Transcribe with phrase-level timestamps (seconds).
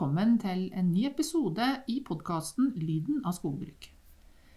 [0.00, 3.84] velkommen til en ny episode i podkasten Lyden av skogbruk.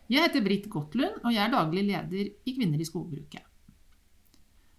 [0.07, 3.43] Jeg heter Britt Gottlund, og jeg er daglig leder i Kvinner i skogbruket.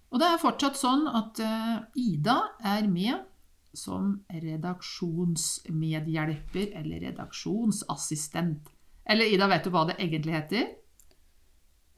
[0.08, 3.28] Og det er fortsatt sånn at eh, Ida er med
[3.76, 8.72] som redaksjonsmedhjelper eller redaksjonsassistent.
[9.04, 10.64] Eller Ida, vet du hva det egentlig heter?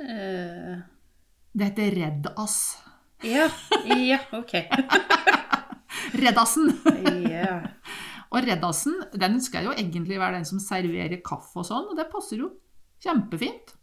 [0.02, 0.82] Uh...
[1.54, 2.82] Det heter Reddas.
[3.22, 3.46] ja,
[3.94, 4.58] ja, ok.
[6.26, 6.66] Reddassen!
[7.30, 7.62] Ja.
[8.32, 12.08] Og Reddasen den skal jo egentlig være den som serverer kaffe og sånn, og det
[12.12, 12.50] passer jo
[13.02, 13.74] kjempefint.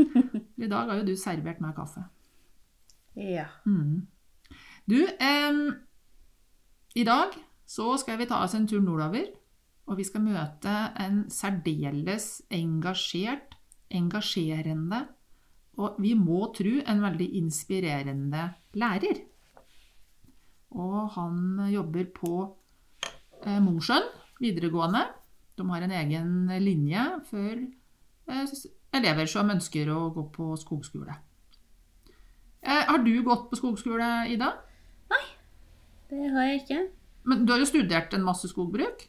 [0.64, 2.04] I dag har jo du servert meg kaffe.
[3.16, 3.48] ja.
[3.64, 4.06] Mm.
[4.86, 5.56] Du, eh,
[6.94, 7.34] i dag
[7.66, 9.26] så skal vi ta oss en tur nordover,
[9.86, 13.56] og vi skal møte en særdeles engasjert,
[13.90, 15.02] engasjerende,
[15.76, 18.46] og vi må tro en veldig inspirerende
[18.78, 19.24] lærer.
[20.76, 22.32] Og han jobber på
[23.46, 24.08] eh, Mosjøen
[24.42, 25.06] videregående.
[25.56, 28.54] De har en egen linje for eh,
[28.96, 31.16] elever som ønsker å gå på skogskole.
[32.66, 34.52] Eh, har du gått på skogskole, Ida?
[35.12, 35.24] Nei,
[36.10, 36.80] Det har jeg ikke.
[37.26, 39.08] Men du har jo studert en masse skogbruk.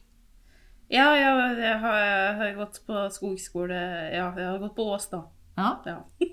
[0.88, 1.34] Ja, jeg
[1.82, 5.26] har, jeg har gått på skogskole Ja, jeg har gått på Ås, da.
[5.58, 5.74] Ja.
[5.84, 5.98] Ja.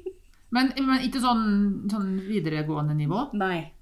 [0.56, 1.42] Men, men ikke sånn,
[1.92, 3.26] sånn videregående nivå?
[3.36, 3.74] Nei.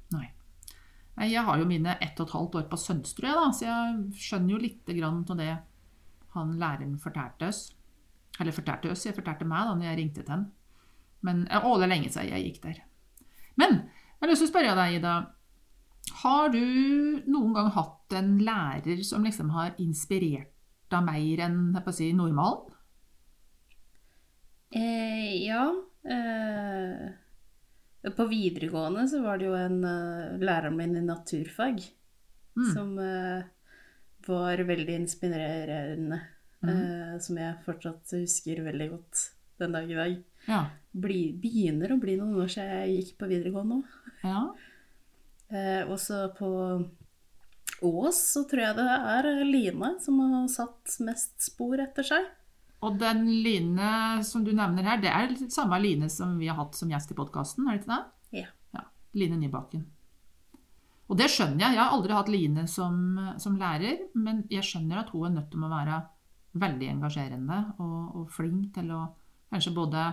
[1.13, 4.61] Jeg har jo mine ett og et halvt år på Sønsterud, så jeg skjønner jo
[4.63, 5.51] lite grann av det
[6.33, 7.67] han læreren fortalte oss.
[8.41, 10.47] Eller fortalte oss, jeg fortalte meg da når jeg ringte til han.
[11.23, 12.81] Men, å, det er lenge siden jeg gikk der.
[13.61, 15.13] Men jeg har lyst til å spørre deg, Ida.
[16.23, 16.63] Har du
[17.29, 20.49] noen gang hatt en lærer som liksom har inspirert
[20.91, 22.73] deg mer enn jeg på å si, normalen?
[24.73, 25.67] Eh, ja.
[26.03, 27.05] Eh,
[28.11, 31.83] på videregående så var det jo en uh, lærer min i naturfag
[32.53, 32.65] Mm.
[32.69, 33.41] som uh,
[34.27, 36.19] var veldig inspirerende.
[36.61, 36.69] Mm.
[36.69, 39.21] Uh, som jeg fortsatt husker veldig godt
[39.57, 40.19] den dag i dag.
[40.45, 40.59] Ja.
[40.93, 43.97] Bli, begynner å bli noen år siden jeg gikk på videregående òg.
[44.21, 44.43] ja.
[45.89, 46.49] Også på
[47.85, 52.29] Ås så tror jeg det er Line som har satt mest spor etter seg.
[52.83, 53.89] Og den Line
[54.27, 57.17] som du nevner her, det er samme Line som vi har hatt som gjest i
[57.17, 58.41] podkasten, er det ikke det?
[58.41, 58.49] Ja.
[58.75, 58.87] ja.
[59.19, 59.85] Line Nybakken.
[61.11, 61.75] Og det skjønner jeg.
[61.77, 62.97] Jeg har aldri hatt Line som,
[63.39, 66.01] som lærer, men jeg skjønner at hun er nødt til å være
[66.63, 69.05] veldig engasjerende og, og flink til å
[69.53, 70.03] kanskje både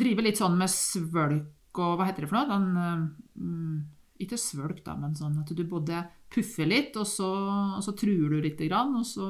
[0.00, 2.50] drive litt sånn med svølk og hva heter det for noe?
[2.50, 3.74] Den, mm,
[4.20, 7.28] ikke svølk, da, men sånn at du både puffer litt, og så,
[7.78, 9.26] og så truer du litt, grann, og så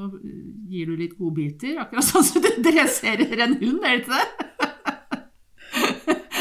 [0.68, 1.78] gir du litt godbiter.
[1.84, 4.28] Akkurat sånn som du dresserer en hund, er det ikke det?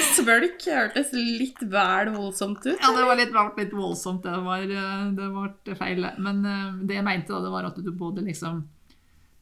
[0.10, 2.74] Svølk hørtes litt vel voldsomt ut.
[2.74, 4.24] Ja, det var litt, litt voldsomt.
[4.26, 5.50] Det var, eh, det var
[5.80, 6.02] feil.
[6.20, 8.56] Men eh, det jeg mente, da, det var at du både liksom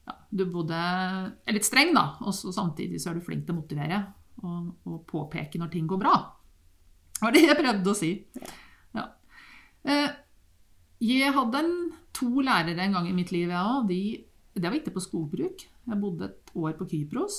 [0.06, 3.54] ja, Du både er litt streng, da, og så samtidig så er du flink til
[3.56, 3.98] å motivere
[4.44, 6.14] og, og påpeke når ting går bra.
[7.18, 8.12] Det var det jeg prøvde å si.
[8.38, 8.46] Ja.
[9.88, 10.08] Eh,
[11.00, 11.62] Jeg hadde
[12.16, 13.86] to lærere en gang i mitt liv, òg.
[13.88, 15.62] De, det var ikke på skogbruk.
[15.88, 17.36] Jeg bodde et år på Kypros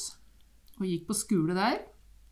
[0.80, 1.82] og gikk på skole der.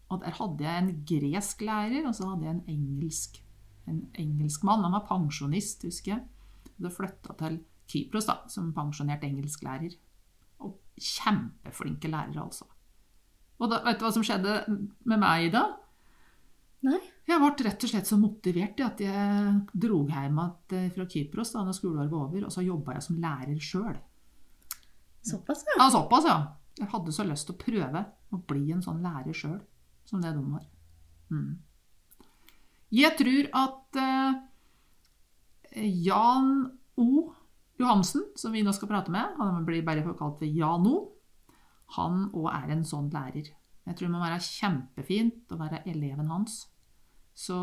[0.09, 3.41] Og der hadde jeg en gresk lærer, og så hadde jeg en engelsk
[3.87, 4.83] en engelskmann.
[4.83, 6.23] Han var pensjonist, husker jeg.
[6.77, 7.59] Hadde flytta til
[7.91, 9.95] Kypros da, som pensjonert engelsklærer.
[10.63, 12.67] Og kjempeflinke lærere, altså.
[13.59, 14.57] Og da, vet du hva som skjedde
[15.07, 15.63] med meg da?
[16.85, 16.99] Nei.
[17.27, 20.37] Jeg ble rett og slett så motivert at jeg dro hjem
[20.95, 23.97] fra Kypros da når skoleåret var over, og så jobba jeg som lærer sjøl.
[25.27, 25.75] Såpass, ja.
[25.81, 26.37] Ja, såpass, ja.
[26.77, 29.59] Jeg hadde så lyst til å prøve å bli en sånn lærer sjøl
[30.07, 30.63] som det de var.
[31.33, 31.57] Mm.
[32.95, 34.39] Jeg tror at eh,
[36.07, 36.53] Jan
[36.95, 37.09] O.
[37.77, 40.95] Johansen, som vi nå skal prate med, han blir bare kalt Jan O,
[41.97, 43.51] han òg er en sånn lærer.
[43.87, 46.63] Jeg tror det må være kjempefint å være eleven hans.
[47.37, 47.55] Så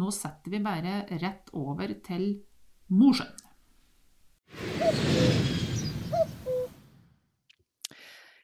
[0.00, 2.30] nå setter vi bare rett over til
[2.96, 3.36] Mosjøen.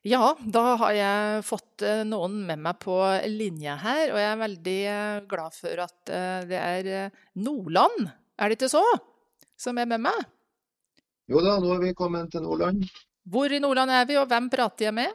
[0.07, 2.95] Ja, da har jeg fått eh, noen med meg på
[3.27, 8.53] linja her, og jeg er veldig eh, glad for at eh, det er Nordland, er
[8.53, 8.85] det ikke så,
[9.59, 10.21] som er med meg?
[11.27, 12.87] Jo da, nå er vi kommet til Nordland.
[13.27, 15.11] Hvor i Nordland er vi, og hvem prater jeg med?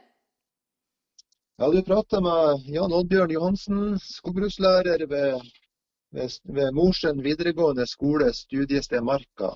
[1.62, 5.44] Ja, du prater med Jan Oddbjørn Johansen, skogbrukslærer ved,
[6.10, 9.52] ved, ved Mosjøen videregående skole, studiested Marka.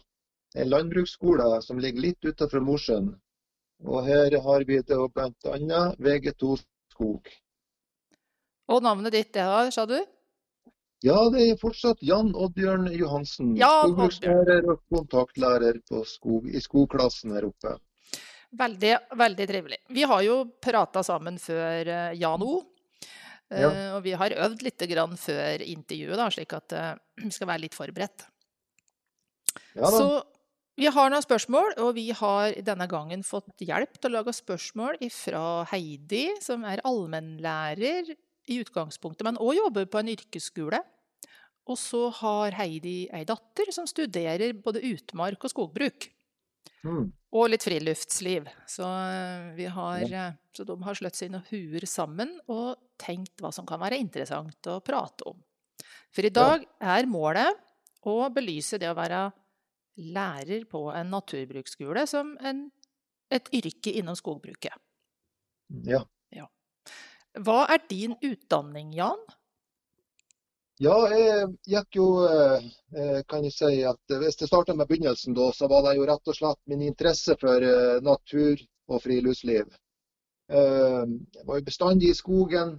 [0.55, 3.09] En landbruksskole som ligger litt utenfor Mosjøen.
[3.83, 5.81] Og her har vi da bl.a.
[6.07, 6.53] VG2
[6.95, 7.33] skog.
[8.71, 9.99] Og navnet ditt, det har, sa du?
[11.03, 13.57] Ja, det er fortsatt Jan Oddbjørn Johansen.
[13.59, 17.75] Jan Skogbrukslærer og kontaktlærer på skog, i skogklassen her oppe.
[18.57, 19.79] Veldig, veldig trivelig.
[19.93, 22.63] Vi har jo prata sammen før, eh, Jan O.
[23.51, 23.97] Eh, Ja.
[23.97, 27.63] Og vi har øvd litt grann før intervjuet, da, slik at eh, vi skal være
[27.67, 28.27] litt forberedt.
[29.77, 29.91] Ja.
[29.91, 30.25] Så
[30.77, 34.99] vi har noen spørsmål, og vi har denne gangen fått hjelp til å lage spørsmål
[35.13, 38.11] fra Heidi, som er allmennlærer
[38.49, 40.83] i utgangspunktet, men òg jobber på en yrkesskole.
[41.67, 46.11] Og så har Heidi ei datter som studerer både utmark og skogbruk.
[46.87, 47.09] Mm.
[47.37, 48.47] Og litt friluftsliv.
[48.71, 53.53] Så, eh, vi har, eh, så de har slått sine huer sammen og tenkt hva
[53.53, 55.43] som kan være interessant å prate om.
[56.15, 57.59] For i dag er målet
[58.07, 59.33] å belyse det å være
[59.97, 62.71] lærer på en naturbruksskole som en,
[63.31, 64.73] et yrke innom skogbruket.
[66.33, 66.47] Ja.
[67.37, 69.21] Hva er din utdanning, Jan?
[70.77, 72.65] Ja, jeg gikk jo, eh,
[73.01, 76.05] eh, kan jeg si at hvis jeg starter med begynnelsen da, så var det jo
[76.05, 78.61] rett og slett min interesse for eh, natur
[78.93, 79.73] og friluftsliv.
[80.47, 82.77] Jeg var jo bestandig i skogen,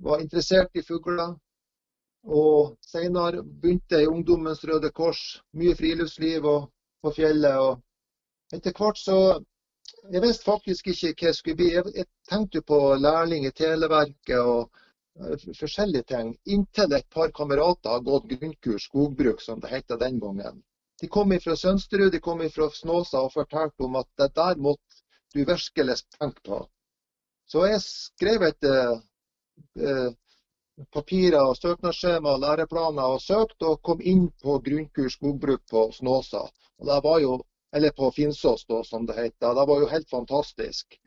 [0.00, 1.34] var interessert i fugler.
[2.24, 6.70] Og senere begynte jeg i Ungdommens Røde Kors, mye friluftsliv og
[7.02, 7.58] på fjellet.
[7.58, 9.18] Og etter hvert så
[10.12, 11.68] Jeg visste faktisk ikke hva jeg skulle bli.
[11.74, 14.70] Jeg, jeg tenkte på lærling i Televerket og
[15.58, 16.32] forskjellige ting.
[16.46, 20.62] Inntil et par kamerater har gått grunnkurs skogbruk, som det het den gangen.
[21.00, 25.02] De kom fra Sønsterud, de kom fra Snåsa og fortalte om at det der måtte
[25.34, 26.62] du virkelig tenke på.
[27.46, 28.96] Så jeg skrev et eh,
[29.80, 30.08] eh,
[30.94, 36.42] papirer og søknadsskjema og læreplaner og søkte og kom inn på grunnkurs skogbruk på Snåsa.
[36.78, 37.38] Og det var jo,
[37.74, 39.54] eller på Finsås, da, som det heter.
[39.54, 40.98] Det var jo helt fantastisk.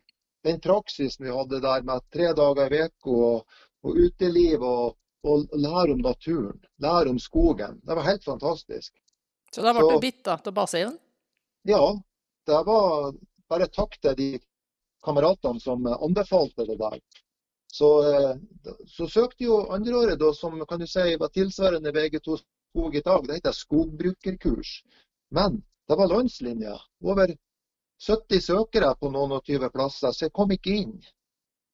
[0.43, 5.47] Den praksisen vi hadde der med tre dager i uka og, og uteliv og, og
[5.53, 8.93] lære om naturen, lære om skogen, det var helt fantastisk.
[9.53, 10.99] Så da ble Så- du bitt da, til basen?
[11.67, 11.81] Ja,
[12.47, 13.13] det var
[13.49, 14.29] bare takk til de
[15.05, 16.99] kameratene som anbefalte det der.
[17.71, 18.35] Så, eh,
[18.87, 23.27] så søkte jo andreåret, da, som kan du si var tilsvarende VG2 skog i dag,
[23.27, 24.83] det heter skogbrukerkurs.
[25.31, 26.75] Men det var landslinja.
[27.03, 27.35] Over
[28.01, 30.97] 70 søkere på noen og 20 plasser, så jeg kom ikke inn.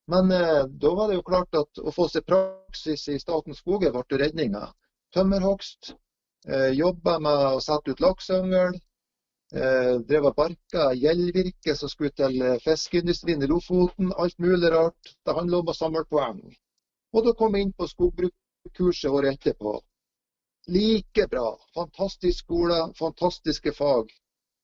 [0.07, 3.91] Men eh, da var det jo klart at å få seg praksis i Statens skoger
[3.95, 4.69] ble redninga.
[5.15, 5.93] Tømmerhogst,
[6.47, 8.77] eh, jobba med å sette ut lakseyngel,
[9.51, 14.13] eh, drev og barka gjeldvirke som skulle til eh, fiskeindustrien i Lofoten.
[14.15, 15.11] Alt mulig rart.
[15.25, 16.39] Det handler om å samle poeng.
[17.13, 19.75] Og da kom jeg inn på skogbrukskurset året etterpå.
[20.71, 21.49] Like bra.
[21.75, 24.11] Fantastisk skole, fantastiske fag.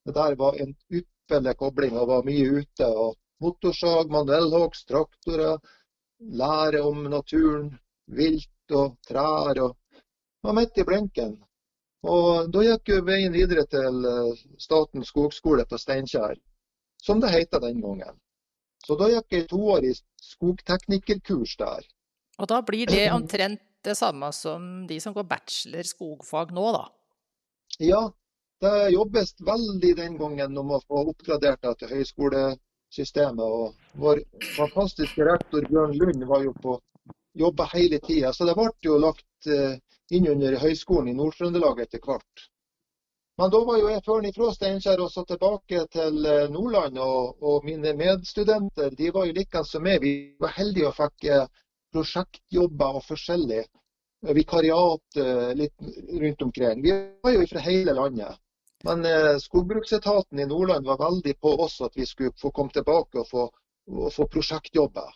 [0.06, 2.88] Det der var en ypperlig kobling og var mye ute.
[2.88, 5.58] og Motorsag, manuellhogst, traktorer.
[6.20, 7.74] Lære om naturen,
[8.08, 9.60] vilt og trær.
[9.60, 9.76] og
[10.44, 11.36] var midt i blinken.
[12.04, 16.36] Og da gikk jo veien videre til eh, Statens skogskole på Steinkjer,
[17.00, 18.18] som det het den gangen.
[18.84, 19.94] Så da gikk jeg toårig
[20.34, 21.88] skogteknikerkurs der.
[22.42, 26.84] Og da blir det omtrent det samme som de som går bachelor skogfag nå, da.
[27.80, 28.04] Ja,
[28.64, 31.96] det jobbes veldig den gangen om å få oppgradert deg til
[32.94, 33.44] høyskolesystemet.
[33.44, 34.22] Og vår
[34.58, 36.80] fantastiske rektor Bjørn Lund var jo på
[37.34, 38.34] jobba hele tida.
[38.34, 39.80] Så det ble jo lagt eh,
[40.12, 42.50] inn under Høgskolen i Nord-Trøndelag etter hvert.
[43.38, 46.98] Men da var jo jeg føren ifra Steinkjer og så tilbake til eh, Nordland.
[46.98, 50.02] Og, og mine medstudenter de var jo like som meg.
[50.02, 51.48] Vi var heldige og fikk eh,
[51.94, 53.64] prosjektjobber og forskjellig.
[54.24, 55.18] Vikariat
[55.60, 55.82] litt
[56.22, 56.80] rundt omkring.
[56.80, 56.94] Vi
[57.26, 58.38] var jo fra hele landet.
[58.84, 63.22] Men eh, skogbruksetaten i Nordland var veldig på oss at vi skulle få komme tilbake
[63.22, 63.46] og få,
[63.92, 65.14] og få prosjektjobber.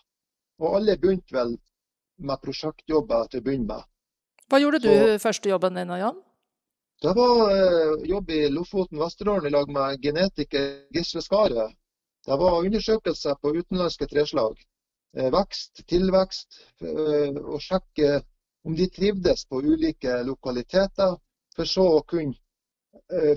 [0.63, 1.57] Og alle begynte vel
[2.17, 3.83] med prosjektjobber til å begynne med.
[4.47, 6.23] Hva gjorde du Så- første jobben din, Jan?
[7.01, 11.75] Det var eh, jobb i Lofoten Vesterålen i lag med genetiker Gisle Skaret.
[12.25, 14.57] Det var undersøkelser på utenlandske treslag.
[15.15, 18.23] Eh, vekst, tilvekst, eh, og sjekke
[18.65, 21.17] om de trivdes på ulike lokaliteter,
[21.55, 22.35] for så å kunne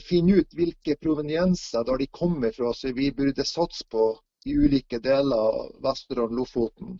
[0.02, 4.08] finne ut hvilke provenienser der de kommer fra, som vi burde satse på
[4.48, 6.98] i ulike deler av Vesterålen, Lofoten.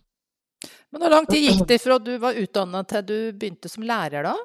[0.91, 4.23] Men hvor lang tid gikk det fra du var utdanna til du begynte som lærer,
[4.29, 4.35] da?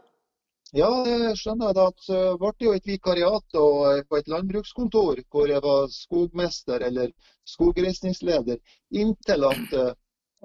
[0.75, 1.83] Ja, det skjønner jeg.
[1.90, 2.09] at
[2.40, 7.12] ble det jo et vikariat eh, på et landbrukskontor hvor jeg var skogmester eller
[7.47, 8.59] skogreisningsleder,
[8.90, 9.92] inntil at, eh,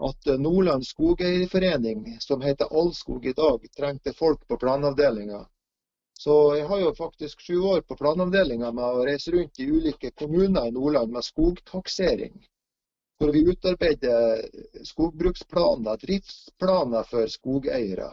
[0.10, 5.42] at Nordland Skogeierforening, som heter Allskog i dag, trengte folk på planavdelinga.
[6.22, 10.12] Så jeg har jo faktisk sju år på planavdelinga med å reise rundt i ulike
[10.22, 12.36] kommuner i Nordland med skogtaksering.
[13.18, 14.44] Hvor vi utarbeider
[14.86, 18.12] skogbruksplaner, driftsplaner for skogeiere.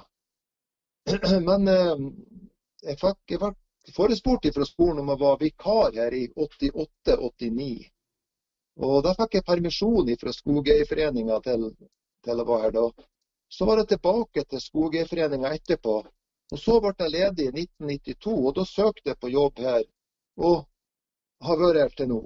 [1.49, 2.09] Men eh,
[2.89, 3.53] jeg fikk, jeg ble
[4.01, 7.71] forespurt fra skolen om å være vikar her i 88-89.
[8.89, 11.73] Og da fikk jeg permisjon fra Skogeierforeninga til,
[12.25, 12.91] til å være her da.
[13.53, 16.05] Så var jeg tilbake til Skogeierforeninga etterpå.
[16.53, 19.85] Og så ble jeg ledig i 1992, og da søkte jeg på jobb her.
[20.39, 20.65] Og
[21.45, 22.21] har vært her til nå.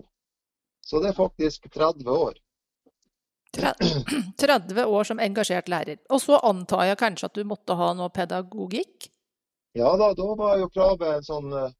[0.82, 2.38] Så det er faktisk 30 år.
[3.52, 6.00] 30 år som engasjert lærer.
[6.10, 9.10] Og så antar jeg kanskje at du måtte ha noe pedagogikk?
[9.76, 11.70] Ja da, da var jo kravet en sånn eh,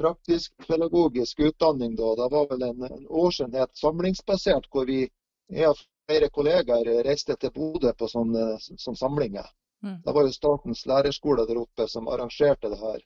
[0.00, 2.14] praktisk pedagogisk utdanning da.
[2.16, 5.04] Det var vel en, en årsenhet samlingsbasert, hvor vi,
[5.52, 9.48] jeg og flere kollegaer reiste til Bodø på sånne, sånne samlinger.
[9.82, 10.02] Mm.
[10.04, 13.00] Det var jo Statens lærerskole der oppe som arrangerte det her.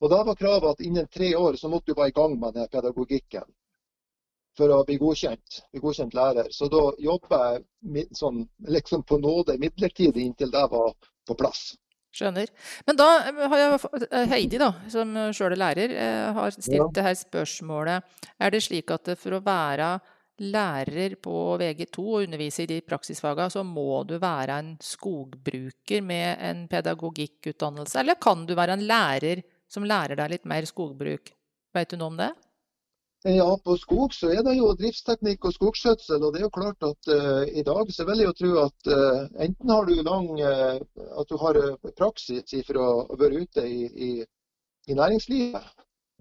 [0.00, 2.54] Og da var kravet at innen tre år så måtte du være i gang med
[2.56, 3.46] denne pedagogikken
[4.56, 6.50] for å bli godkjent, bli godkjent lærer.
[6.54, 10.92] Så da jobba jeg sånn, liksom på nåde midlertidig inntil det var
[11.26, 11.72] på plass.
[12.14, 12.46] Skjønner.
[12.86, 13.06] Men da
[13.50, 16.86] har jeg eh, Heidi, da, som sjøl er lærer, eh, har stilt Ja.
[16.94, 18.04] det her spørsmålet.
[18.38, 19.96] Er det slik at for å være
[20.42, 26.40] lærer på VG2 og underviser i de praksisfagene, så må du være en skogbruker med
[26.42, 31.30] en pedagogikkutdannelse, eller kan du være en lærer som lærer deg litt mer skogbruk?
[31.74, 32.32] Vet du noe om det?
[33.24, 36.20] Ja, på skog så er det jo driftsteknikk og skogskjøtsel.
[36.20, 38.90] Og det er jo klart at uh, i dag så vil jeg jo tro at
[38.92, 40.76] uh, enten har du lang uh,
[41.22, 41.58] at du har
[41.96, 44.10] praksis fra å være ute i, i,
[44.92, 45.72] i næringslivet.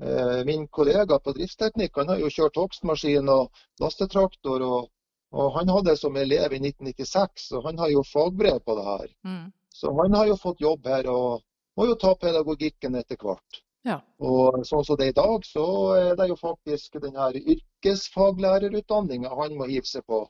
[0.01, 4.65] Eh, min kollega på driftsteknikk han har jo kjørt hogstmaskin og lastetraktor.
[4.65, 4.87] Og,
[5.33, 9.11] og han hadde som elev i 1996, og han har jo fagbrev på det her.
[9.27, 9.51] Mm.
[9.73, 11.43] Så han har jo fått jobb her og
[11.77, 13.63] må jo ta pedagogikken etter hvert.
[13.83, 13.97] Ja.
[14.23, 15.65] Og sånn som det er i dag, så
[15.97, 20.21] er det jo faktisk den her yrkesfaglærerutdanninga han må hive seg på.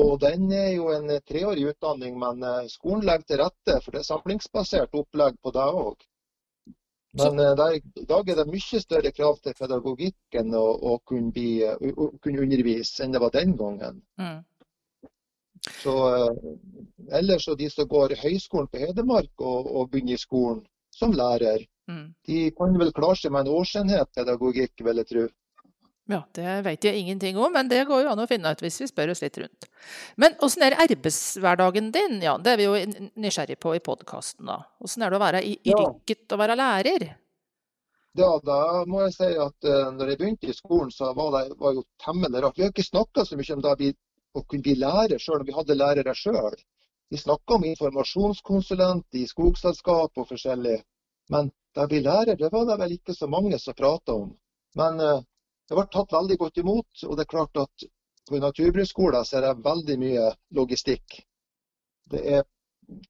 [0.00, 4.02] Og den er jo en treårig utdanning, men eh, skolen legger til rette for det
[4.02, 6.04] er samlingsbasert opplegg på det òg.
[7.18, 11.32] Men eh, der, i dag er det mye større krav til pedagogikken å, og kunne,
[11.34, 13.98] bli, å, å kunne undervise enn det var den gangen.
[14.20, 14.38] Mm.
[15.82, 16.54] Så eh,
[17.18, 20.62] ellers så de som går høyskolen på Hedmark og, og begynner i skolen
[20.94, 22.14] som lærer, Mm.
[22.26, 25.22] de kan vel klare seg med en årsenhet pedagogikk, vil jeg tro.
[26.10, 28.80] Ja, det vet jeg ingenting om, men det går jo an å finne ut hvis
[28.82, 29.68] vi spør oss litt rundt.
[30.18, 32.42] Men åssen er arbeidshverdagen din, Jan?
[32.42, 34.50] Det er vi jo nysgjerrig på i podkasten.
[34.82, 35.78] Åssen er det å være i Ja.
[35.84, 37.06] yrket og være lærer?
[38.18, 41.54] Ja, da må jeg si at uh, når jeg begynte i skolen, så var det
[41.60, 42.58] var jo temmelig rart.
[42.58, 43.90] Vi har ikke snakka så mye om det vi,
[44.34, 46.58] å kunne bli lærer sjøl, når vi hadde lærere sjøl.
[47.10, 50.80] Vi snakka om informasjonskonsulent i skogselskap og forskjellig.
[51.30, 54.32] Men da å bli lærer, det var det vel ikke så mange som prata om.
[54.74, 55.22] Men uh,
[55.70, 57.04] det ble tatt veldig godt imot.
[57.06, 57.84] Og det er klart at
[58.28, 60.26] på naturbruksskolen så er det veldig mye
[60.58, 61.20] logistikk.
[62.10, 62.42] Det er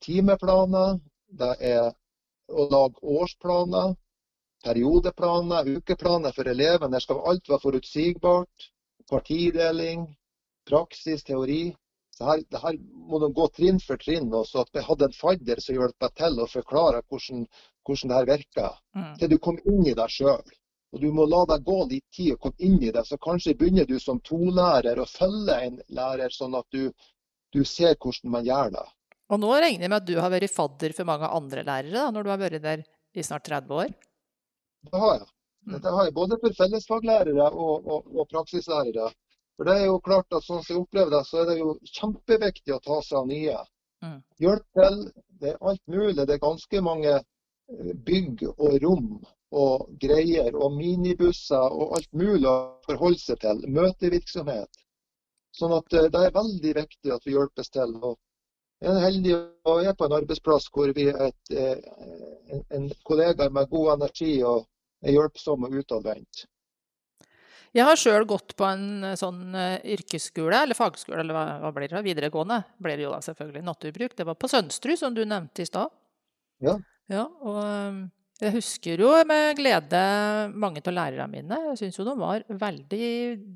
[0.04, 1.00] timeplaner,
[1.40, 1.90] det er
[2.50, 3.94] å lage årsplaner
[4.64, 6.92] periodeplaner, ukeplaner for elevene.
[6.96, 8.70] Der skal alt være forutsigbart.
[9.10, 10.04] Partideling,
[10.68, 11.74] praksis, teori.
[12.16, 12.76] Så her, det her
[13.08, 14.28] må de gå trinn for trinn.
[14.34, 17.46] Og så at vi hadde en fadder som hjalp til å forklare hvordan,
[17.86, 18.80] hvordan det her virker.
[18.96, 19.12] Mm.
[19.18, 20.56] Til du kom inn i deg sjøl.
[20.90, 23.04] Og du må la deg gå litt tid og komme inn i det.
[23.06, 26.90] Så kanskje begynner du som tolærer og følger en lærer, sånn at du,
[27.54, 28.86] du ser hvordan man gjør det.
[29.30, 32.08] Og nå regner jeg med at du har vært fadder for mange andre lærere, da,
[32.10, 32.82] når du har vært der
[33.14, 33.92] i snart 30 år?
[34.90, 35.28] Det har jeg.
[35.68, 35.74] Mm.
[35.84, 39.10] Det har jeg både for fellesfaglærere og, og, og praksislærere.
[39.54, 41.74] For det er jo klart at sånn som jeg opplever det, så er det jo
[41.84, 43.58] kjempeviktig å ta seg av nye.
[44.00, 44.20] Mm.
[44.40, 45.02] Hjelp til.
[45.40, 46.24] Det er alt mulig.
[46.24, 49.10] Det er ganske mange eh, bygg og rom
[49.50, 53.64] og greier og minibusser og alt mulig å forholde seg til.
[53.66, 54.82] Møtevirksomhet.
[55.56, 57.96] Sånn at eh, det er veldig viktig at vi hjelpes til.
[57.98, 58.16] Og
[58.80, 59.34] jeg er heldig
[59.68, 61.82] og er på en arbeidsplass hvor vi er et, eh,
[62.54, 64.64] en, en kollega med god energi og
[65.02, 66.46] er hjelpsom og utadvendt.
[67.70, 69.58] Jeg har sjøl gått på en eh, sånn
[69.96, 72.06] yrkesskole, eller fagskole, eller hva, hva blir det?
[72.06, 73.66] Videregående blir det jo da selvfølgelig.
[73.66, 74.16] Naturbruk.
[74.18, 75.90] Det var på Sønsterud, som du nevnte i stad.
[76.62, 76.78] Ja.
[77.10, 77.58] Ja, og
[78.46, 80.02] jeg husker jo med glede
[80.56, 81.58] mange av lærerne mine.
[81.70, 83.08] Jeg syns jo de var veldig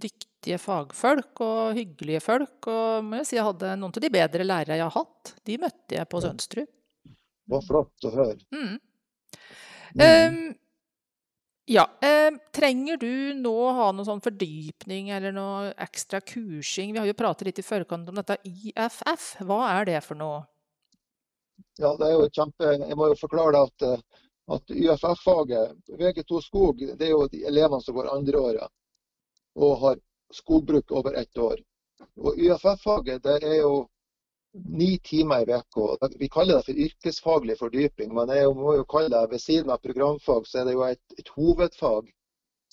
[0.02, 2.68] dyktige fagfolk og hyggelige folk.
[2.68, 5.32] Og må jeg si jeg hadde noen av de bedre lærere jeg har hatt.
[5.46, 6.68] De møtte jeg på Sønsterud.
[7.08, 8.36] Det var flott å høre.
[8.52, 8.76] Mm.
[9.94, 10.04] Mm.
[10.04, 10.38] Um,
[11.70, 16.92] ja, um, trenger du nå ha noe sånn fordypning eller noe ekstra kursing?
[16.92, 19.30] Vi har jo pratet litt i forkant om dette IFF.
[19.48, 20.42] Hva er det for noe?
[21.80, 22.74] Ja, det er jo kjempe...
[22.82, 27.44] Jeg må jo forklare deg at, eh, at YFF-faget, VG2 skog, det er jo de
[27.48, 28.68] elevene som går andreåret
[29.54, 30.00] og har
[30.34, 31.60] skogbruk over ett år.
[32.20, 33.86] Og YFF-faget det er jo
[34.54, 36.08] ni timer i uka.
[36.18, 39.82] Vi kaller det for yrkesfaglig fordyping, men jeg må jo kalle det ved siden av
[39.82, 42.10] programfag, så er det jo et, et hovedfag.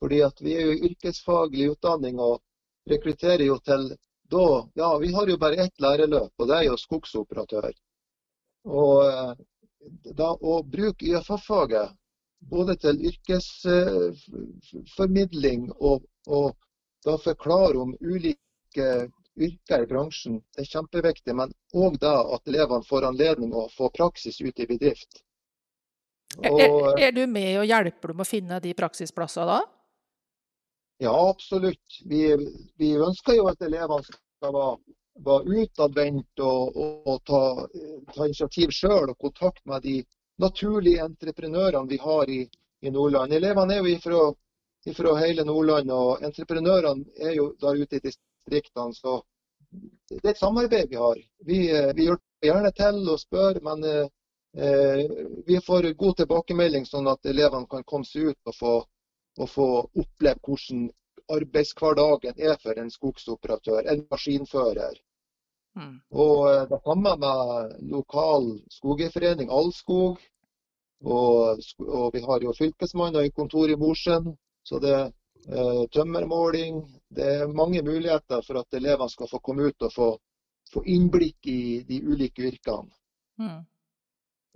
[0.02, 2.42] Fordi at vi er jo i yrkesfaglig utdanning og
[2.90, 3.94] rekrutterer jo til
[4.32, 4.46] da
[4.80, 7.74] Ja, vi har jo bare ett lærerløp, og det er jo skogsoperatør.
[8.66, 9.34] Og eh,
[10.18, 11.90] da å bruke YFF-faget
[12.52, 16.56] både til yrkesformidling og, og
[17.06, 19.10] da forklare om ulike
[19.42, 21.34] yrker i bransjen, det er kjempeviktig.
[21.38, 25.12] Men òg at elevene får anledning å få praksis ute i bedrift.
[26.42, 29.62] Er, er du med og hjelper dem å finne de praksisplassene da?
[31.02, 32.02] ja, absolutt.
[32.06, 32.28] Vi,
[32.78, 34.76] vi ønsker jo at elevene skal være,
[35.26, 37.42] være utadvendt og, og, og ta,
[38.16, 39.98] ta initiativ sjøl og kontakt med de
[40.42, 42.42] naturlige entreprenørene vi har i,
[42.82, 43.34] i Nordland.
[43.34, 44.22] Elevene er jo ifra,
[44.86, 48.96] ifra hele Nordland, og entreprenørene er jo der ute i distriktene.
[48.98, 49.22] Så
[50.10, 51.22] det er et samarbeid vi har.
[51.46, 51.60] Vi,
[51.96, 55.06] vi hjelper gjerne til og spør, men eh,
[55.48, 58.74] vi får god tilbakemelding, sånn at elevene kan komme seg ut og få,
[59.40, 60.90] og få oppleve hvordan
[61.32, 64.98] arbeidshverdagen er for en skogsoperatør, en maskinfører.
[65.78, 65.96] Mm.
[66.12, 70.20] Og eh, det samme med lokal skogeierforening, Allskog.
[71.02, 74.36] Og, og vi har jo fylkesmannen i kontor i Mosjøen.
[74.64, 75.08] Så det er
[75.48, 76.84] eh, tømmermåling.
[77.10, 80.10] Det er mange muligheter for at elevene skal få komme ut og få,
[80.74, 82.92] få innblikk i de ulike yrkene.
[83.42, 83.62] Mm.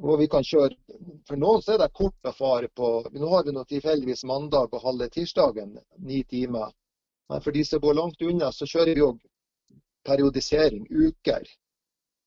[0.04, 0.76] Og vi kan kjøre
[1.28, 4.84] For noen så er det kort befare på Nå har vi nå tilfeldigvis mandag og
[4.84, 6.74] halve tirsdagen, ni timer.
[7.32, 9.22] Men for de som bor langt unna, så kjører vi òg
[10.06, 11.48] periodisering, uker.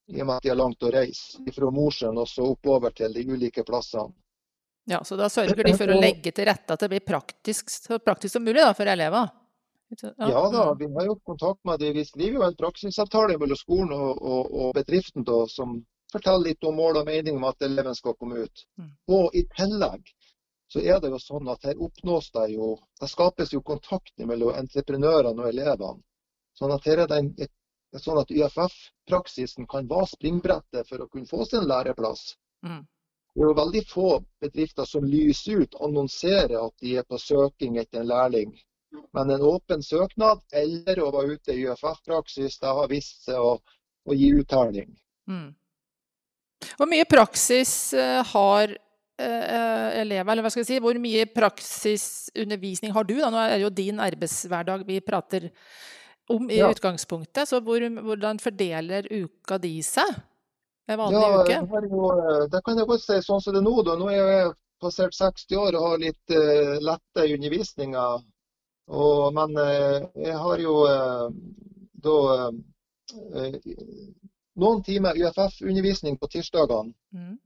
[0.08, 1.42] I og med at de har langt å reise.
[1.54, 4.14] Fra Mosjøen og så oppover til de ulike plassene.
[4.88, 7.98] Ja, så da sørger de for å legge til rette at det blir praktisk, så
[8.00, 9.28] praktisk som mulig da, for elever.
[10.16, 10.78] Ja da, mm.
[10.78, 11.92] vi har jo kontakt med de.
[11.92, 15.78] Vi skriver jo en praksisavtale mellom skolen og, og, og bedriften da, som
[16.12, 18.64] forteller litt om mål og mening om at eleven skal komme ut.
[18.80, 18.90] Mm.
[19.16, 20.12] Og i tillegg
[20.72, 24.56] så er det jo sånn at her oppnås det jo Det skapes jo kontakt mellom
[24.56, 26.02] entreprenørene og elevene.
[26.58, 27.52] Sånn at her er det en, et,
[27.96, 32.34] sånn at YFF-praksisen kan være springbrettet for å kunne få sin læreplass.
[32.66, 32.82] Mm.
[33.34, 34.08] Det er jo veldig få
[34.42, 38.52] bedrifter som lyser ut, annonserer at de er på søking etter en lærling.
[39.16, 43.56] Men en åpen søknad eller å være ute i YFF-praksis, det har vist seg å,
[44.08, 44.90] å gi uttelling.
[45.28, 45.52] Mm.
[46.78, 52.94] Hvor mye praksis eh, har eh, elever, eller hva skal jeg si, hvor mye praksisundervisning
[52.96, 53.18] har du?
[53.20, 53.30] Da?
[53.30, 55.50] Nå er det jo din arbeidshverdag vi prater
[56.28, 56.70] om i Ja.
[56.70, 60.14] utgangspunktet, så hvor, hvordan fordeler uka di seg?
[60.88, 61.52] En vanlig Ja, uke?
[61.52, 63.82] jeg jo, det kan jeg godt si sånn som det er nå.
[63.84, 63.96] Da.
[63.96, 68.04] Nå er jeg passert 60 år og har litt uh, lette i undervisninga.
[69.36, 71.28] Men uh, jeg har jo uh,
[71.92, 72.16] da
[74.58, 76.94] noen timer UFF-undervisning på tirsdagene.
[77.12, 77.36] Mm.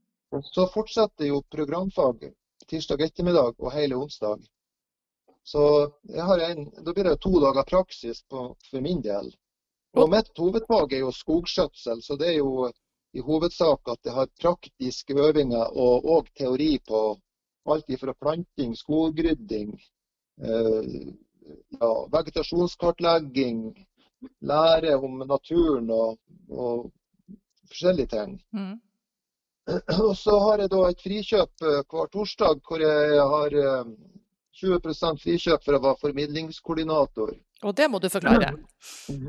[0.42, 2.30] Så fortsetter jo programfag
[2.70, 4.40] tirsdag ettermiddag og hele onsdag.
[5.44, 5.92] Så
[6.48, 9.33] en, da blir det to dager praksis på, for min del.
[9.98, 12.70] Og mitt hovedfag er jo skogskjøtsel, så det er jo
[13.12, 17.02] i hovedsak at jeg har praktiske øvinger og, og teori på
[17.72, 19.74] alt fra planting, skogrydding,
[20.46, 20.94] eh,
[21.81, 23.61] ja, vegetasjonskartlegging,
[24.40, 26.16] lære om naturen og,
[26.48, 26.88] og
[27.68, 28.40] forskjellige ting.
[28.52, 28.81] Mm.
[30.09, 33.92] Og så har jeg da et frikjøp eh, hver torsdag hvor jeg har eh,
[34.60, 37.32] 20% frikjøp for å være formidlingskoordinator.
[37.62, 38.50] Og det må du forklare.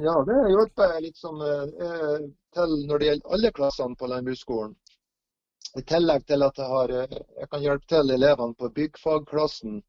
[0.03, 4.75] Ja, det hjelper jeg litt som, eh, til når det gjelder alle klassene på landbruksskolen.
[5.79, 9.79] I tillegg til at jeg, har, eh, jeg kan hjelpe til elevene på byggfagklassen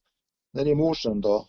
[0.55, 1.20] nede i Mosjøen.
[1.20, 1.40] da.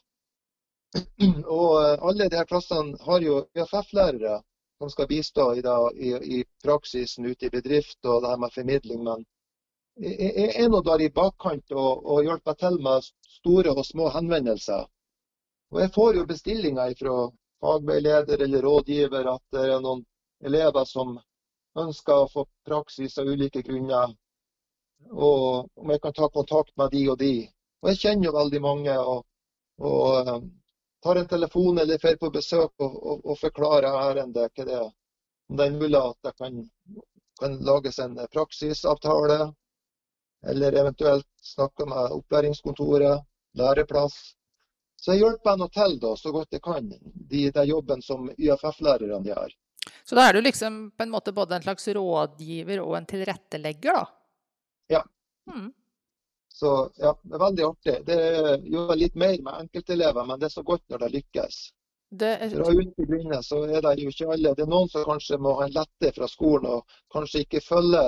[1.60, 4.42] Og eh, alle de her klassene har jo UFF-lærere
[4.78, 8.56] som skal bistå i, da, i, i praksisen ute i bedrift og det her med
[8.56, 9.04] formidling.
[9.04, 9.26] Men
[9.96, 13.06] jeg, er nå der i bakkant og, og hjelper til med
[13.38, 14.88] store og små henvendelser.
[15.72, 17.16] Og jeg får jo bestillinger fra
[17.62, 20.04] fagveileder eller rådgiver at det er noen
[20.46, 21.16] elever som
[21.80, 24.14] ønsker å få praksis av ulike grunner.
[25.12, 27.34] Og om jeg kan ta kontakt med de og de.
[27.84, 29.00] Og jeg kjenner jo veldig mange.
[29.00, 29.26] og,
[29.80, 30.40] og eh,
[31.04, 34.52] tar en telefon eller drar på besøk og, og, og forklarer ærendet.
[34.56, 34.88] Hva det er.
[35.50, 36.64] Om det er mulig at det kan,
[37.40, 39.54] kan lages en praksisavtale,
[40.50, 43.24] eller eventuelt snakke med opplæringskontoret,
[43.58, 44.36] læreplass.
[45.02, 49.22] Så jeg hjelper henne til da, så godt jeg kan, de, den jobben som YFF-lærerne
[49.28, 49.56] gjør.
[50.06, 54.00] Så da er du liksom på en måte både en slags rådgiver og en tilrettelegger,
[54.00, 54.06] da?
[54.98, 55.02] Ja.
[55.52, 55.74] Mm.
[56.56, 57.96] Så ja, det er veldig artig.
[58.08, 58.20] Det
[58.72, 61.58] gjør litt mer med enkeltelever, men det er så godt når det lykkes.
[62.16, 64.54] Det er, Fra ute begynnelsen så er det jo ikke alle.
[64.56, 68.04] Det er noen som kanskje må ha en lette fra skolen og kanskje ikke følge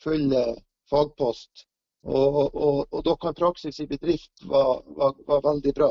[0.00, 0.54] full eh,
[0.90, 1.66] fagpost.
[2.06, 5.90] Og, og, og, da kan praksis i bedrift være, veldig bra.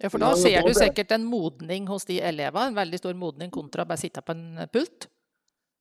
[0.00, 3.52] ja, for da ser du sikkert en modning hos de elevene, en veldig stor modning
[3.52, 5.10] kontra bare sitte på en pult.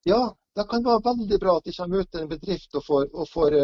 [0.03, 3.07] Ja, det kan være veldig bra at de kommer ut til en bedrift og får,
[3.13, 3.57] og får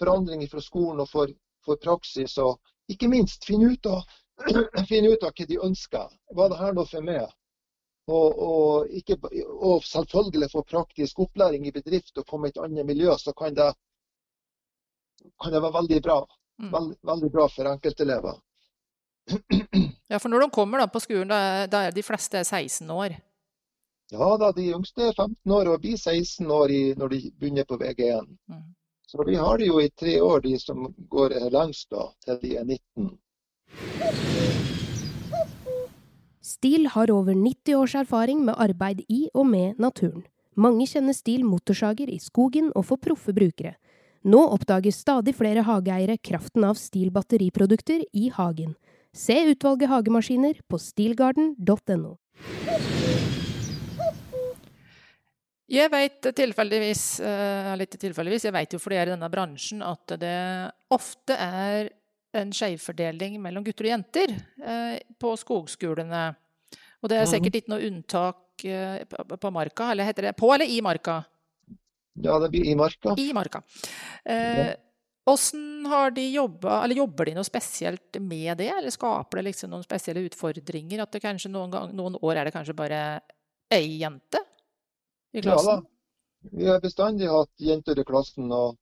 [0.00, 1.34] forandringer fra skolen og får,
[1.66, 2.38] får praksis.
[2.38, 2.56] Og
[2.92, 4.06] ikke minst finne ut, av,
[4.90, 6.16] finne ut av hva de ønsker.
[6.38, 7.28] Var det her noe for meg?
[8.10, 12.88] Og, og, ikke, og selvfølgelig få praktisk opplæring i bedrift og komme i et annet
[12.88, 13.68] miljø, så kan det,
[15.42, 16.18] kan det være veldig bra.
[16.60, 16.70] Mm.
[16.74, 18.38] Veld, veldig bra for enkeltelever.
[20.10, 22.88] Ja, for når de kommer da på skolen, da er, da er de fleste 16
[22.90, 23.12] år.
[24.10, 27.68] Ja da, de yngste er 15 år og blir 16 år i, når de begynner
[27.68, 28.26] på VG1.
[28.50, 28.64] Mm.
[29.06, 32.56] Så vi har det jo i tre år, de som går lengst da, til de
[32.58, 33.14] er 19.
[36.42, 40.24] Stil har over 90 års erfaring med arbeid i og med naturen.
[40.56, 43.76] Mange kjenner Stil motorsager i skogen og for proffe brukere.
[44.28, 48.74] Nå oppdager stadig flere hageeiere kraften av Stil batteriprodukter i hagen.
[49.16, 52.18] Se utvalget hagemaskiner på stilgarden.no.
[55.70, 59.82] Jeg vet tilfeldigvis, eh, litt tilfeldigvis, jeg vet jo fordi jeg er i denne bransjen,
[59.86, 60.36] at det
[60.90, 61.90] ofte er
[62.34, 66.24] en skjevfordeling mellom gutter og jenter eh, på skogskolene.
[67.00, 70.50] Og det er sikkert ikke noe unntak eh, på- på marka, eller heter det på
[70.52, 71.22] eller i marka?
[72.14, 73.14] Ja, det blir i marka.
[73.18, 73.62] I marka.
[74.24, 74.74] Eh,
[75.30, 79.70] Åssen har de jobba, eller jobber de noe spesielt med det, eller skaper det liksom
[79.70, 81.02] noen spesielle utfordringer?
[81.04, 83.00] At det kanskje noen, gang, noen år er det kanskje bare
[83.70, 84.40] ei jente
[85.36, 85.68] i klassen?
[85.70, 85.86] Ja da.
[86.40, 88.78] Vi har bestandig hatt jenter i klassen, og,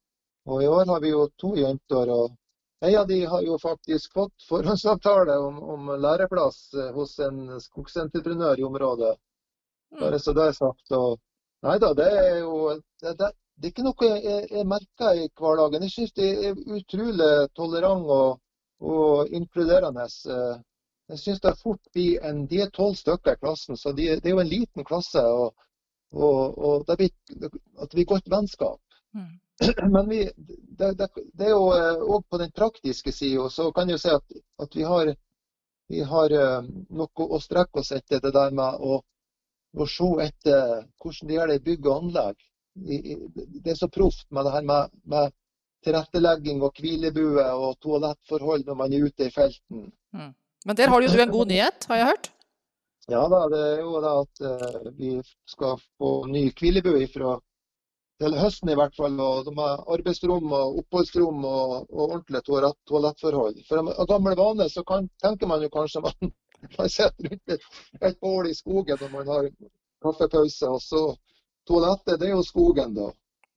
[0.47, 2.13] og i år har vi jo to jenter.
[2.15, 2.37] og
[2.87, 8.63] En av de har jo faktisk fått forhåndsavtale om, om læreplass eh, hos en skogsentreprenør
[8.63, 9.17] i området.
[9.91, 10.01] Mm.
[10.05, 10.87] Bare så det er sagt.
[10.95, 11.19] Og,
[11.67, 12.57] nei da, det er jo
[13.03, 15.87] det, det, det er ikke noe jeg, jeg, merker i hverdagen.
[15.87, 18.41] Jeg syns det er utrolig tolerant og,
[18.81, 20.07] og inkluderende.
[20.35, 20.59] Eh,
[21.09, 24.29] Jeg syns det fort blir en De er tolv stykker i klassen, så de, det
[24.29, 25.23] er jo en liten klasse.
[25.25, 25.55] og,
[26.13, 27.11] og, og det blir,
[27.83, 28.81] at blir godt vennskap.
[29.17, 29.39] Mm.
[29.95, 30.21] Men vi,
[30.79, 31.65] det, det, er jo
[32.15, 35.15] òg på den praktiske sida, så kan jeg jo si at, at vi har,
[35.89, 36.69] vi har eh,
[37.01, 38.21] noe å strekke oss etter.
[38.23, 39.01] Det der med å,
[39.85, 40.63] å se etter
[41.01, 42.47] hvordan de gjør det i bygg og anlegg.
[42.79, 45.35] Det er så proft med det her med, med
[45.87, 49.89] tilrettelegging og hvilebue og toalettforhold når man er ute i felten.
[50.67, 52.31] Men der har jo du en god nyhet, har jeg hørt?
[53.09, 55.15] Ja da, det er jo da at eh, vi
[55.49, 57.39] skal få ny hvilebue fra
[58.21, 59.17] til høsten i hvert fall.
[59.23, 62.45] Og de har arbeidsrom og oppholdsrom og, og ordentlige
[62.91, 63.63] toalettforhold.
[63.69, 66.35] For av gammel vane så kan, tenker man jo kanskje man,
[66.79, 67.67] man sitter rundt et,
[68.01, 69.49] et bål i skogen når man har
[70.03, 70.69] kaffepause.
[70.69, 71.03] Og så
[71.69, 73.11] toalettet, det er jo skogen, da.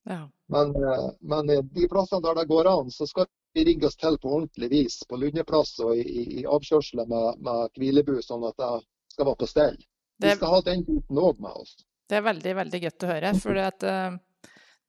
[0.09, 0.23] Ja.
[0.51, 4.17] Men, eh, men de plassene der det går an, så skal vi rigge oss til
[4.21, 4.99] på ordentlig vis.
[5.09, 8.73] På lundeplass og i, i, avkjørsler med, med hvilebu, sånn at det
[9.13, 9.79] skal være på stell.
[10.21, 11.79] Vi skal ha den biten òg med oss.
[12.09, 13.33] det er veldig, veldig godt å høre.
[13.39, 14.19] For at, eh,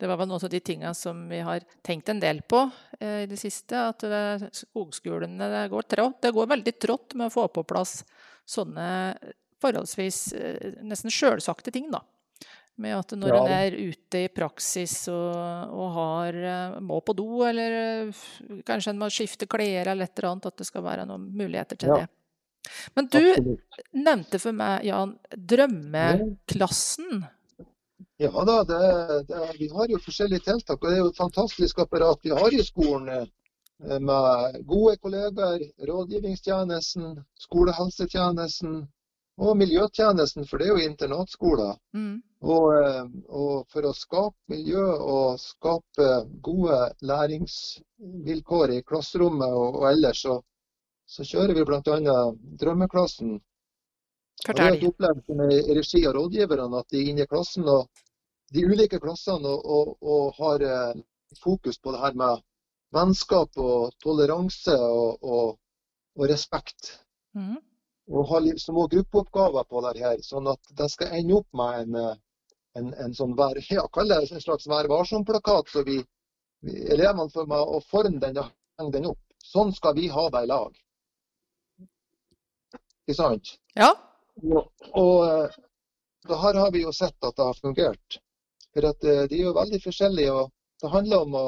[0.02, 2.64] det var vel av de tingene som vi har tenkt en del på
[2.98, 3.78] eh, i det siste.
[3.92, 8.00] At det, skogskolene det går, trått, det går veldig trått med å få på plass
[8.42, 8.88] sånne
[9.62, 12.00] forholdsvis eh, nesten sjølsagte ting, da.
[12.82, 13.40] Med at når Ja.
[13.44, 15.36] en er ute i praksis og,
[15.70, 17.76] og har, eh, må på do, eller
[18.08, 18.24] eh,
[18.66, 21.78] kanskje en må skifte klær eller et eller annet, at det skal være noen muligheter
[21.78, 22.00] til Ja.
[22.02, 22.08] det.
[22.96, 23.78] Men du Absolutt.
[23.92, 27.22] nevnte for meg, Jan, drømmeklassen.
[28.18, 28.80] Ja da, det,
[29.28, 30.82] det, vi har jo forskjellige tiltak.
[30.82, 33.08] og Det er jo et fantastisk apparat vi har i skolen.
[33.08, 38.86] eh, Med gode kollegaer, rådgivningstjenesten, skolehelsetjenesten
[39.38, 41.72] og miljøtjenesten, for det er jo internatskoler.
[41.94, 42.22] Mm.
[42.42, 46.08] Og, eh, og for å skape miljø og skape
[46.42, 50.38] gode læringsvilkår i klasserommet og, og ellers, så,
[51.06, 51.80] så kjører vi bl.a.
[52.60, 53.34] Drømmeklassen.
[53.34, 54.74] Og det er et Fortell.
[54.74, 58.02] Jeg har opplevd i regi av rådgiverne, at de er inne i klassen og
[58.52, 61.02] de ulike klassene og, og, og har eh,
[61.40, 62.42] fokus på det her med
[62.92, 65.54] vennskap og toleranse og, og,
[66.18, 66.98] og respekt.
[67.32, 67.56] Mm.
[68.12, 71.94] og har små gruppeoppgaver på det her, sånn at det skal ende opp med en,
[71.96, 72.18] eh,
[72.80, 75.72] en, en sånn vær, ja, en slags Vær varsom-plakat.
[75.72, 76.02] Så vi,
[76.60, 78.50] vi, elevene får med å forme den og
[78.80, 79.20] henge den opp.
[79.42, 80.76] Sånn skal vi ha det i lag.
[83.06, 83.56] Ikke sant?
[83.78, 83.94] Ja.
[84.40, 85.56] Og, og eh,
[86.28, 88.18] da her har vi jo sett at det har fungert.
[88.72, 90.32] For at eh, de er jo veldig forskjellige.
[90.32, 91.46] og Det handler om å,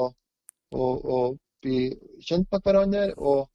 [0.75, 1.21] å, å
[1.65, 1.81] bli
[2.21, 3.49] kjent med hverandre og,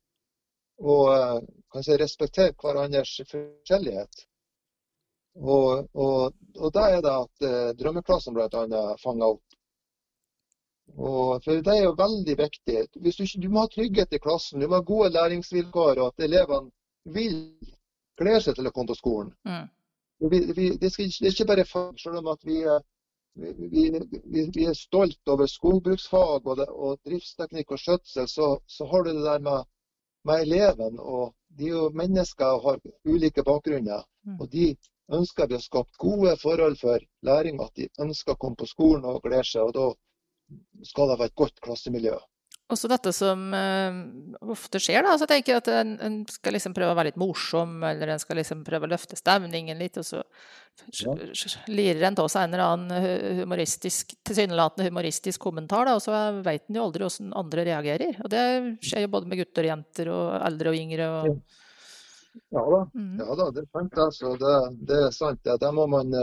[0.82, 4.26] og eh, si, respektere hverandres forskjellighet.
[5.40, 7.44] Og, og, og da er det at
[7.80, 8.82] drømmeklassen bl.a.
[9.00, 9.46] fanger opp.
[10.98, 12.80] Og for Det er jo veldig viktig.
[12.98, 13.10] Du,
[13.44, 17.38] du må ha trygghet i klassen, du må ha gode læringsvilkår, og at elevene vil
[18.20, 19.34] glede seg til å komme på skolen.
[19.48, 19.68] Mm.
[20.32, 22.60] Vi, vi, det, skal, det, er ikke bare fag, selv om at vi,
[23.40, 23.84] vi,
[24.56, 29.14] vi er stolt over skogbruksfag og, det, og, driftsteknikk og skjøtsel, så, så, har du
[29.14, 29.70] det der med,
[30.28, 31.00] med eleven.
[31.00, 34.04] og De er jo mennesker og har ulike bakgrunner.
[34.28, 34.40] Mm.
[34.40, 34.74] og De
[35.16, 39.08] ønsker vi å skape gode forhold for læring, at de ønsker å komme på skolen
[39.08, 39.72] og glede seg.
[39.72, 42.20] og Da skal det være et godt klassemiljø.
[42.70, 43.96] Også dette som uh,
[44.54, 45.16] ofte skjer, da.
[45.18, 48.22] Så jeg tenker at en, en, skal liksom prøve å være litt morsom, eller en
[48.22, 50.22] skal liksom prøve å løfte stemningen litt, og så
[51.02, 51.16] ja.
[51.68, 56.68] lirer en av seg en eller annen humoristisk, tilsynelatende humoristisk kommentar, da, og så veit
[56.70, 58.22] en jo aldri hvordan andre reagerer.
[58.22, 58.46] Og det
[58.86, 61.10] skjer jo både med gutter og jenter, og eldre og yngre.
[61.10, 61.58] og
[62.54, 63.16] ja da, mm.
[63.20, 63.98] ja da det er sant.
[63.98, 64.36] Altså.
[64.38, 65.42] Det, det er sant.
[65.44, 65.58] Det.
[65.62, 66.14] Der må man,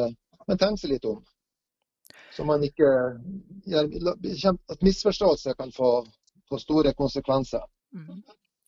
[0.46, 1.24] man tenke seg litt om.
[2.36, 2.88] Så man ikke
[4.68, 6.04] At misforståelser kan få,
[6.50, 7.64] få store konsekvenser.
[7.94, 8.20] Mm.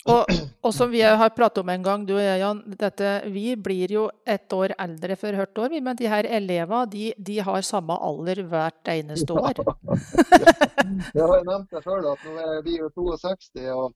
[0.09, 0.31] Og,
[0.63, 3.93] og, som vi har pratet om en gang, du og jeg, Jan, dette, vi blir
[3.93, 5.75] jo et år eldre for hvert år.
[5.83, 9.61] Men de her elevene de, de har samme alder hvert eneste år.
[9.67, 10.55] ja,
[11.19, 13.67] jeg har nevnt det før, at nå er vi jo 62.
[13.75, 13.91] og,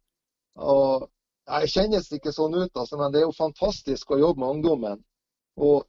[0.59, 1.09] og
[1.53, 5.01] jeg kjennes ikke sånn ut, altså, men det er jo fantastisk å jobbe med ungdommen.
[5.63, 5.87] Og,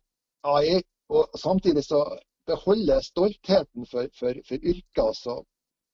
[0.65, 2.03] jeg, og samtidig så
[2.49, 5.03] beholder jeg stoltheten for, for, for yrket.
[5.03, 5.41] Altså.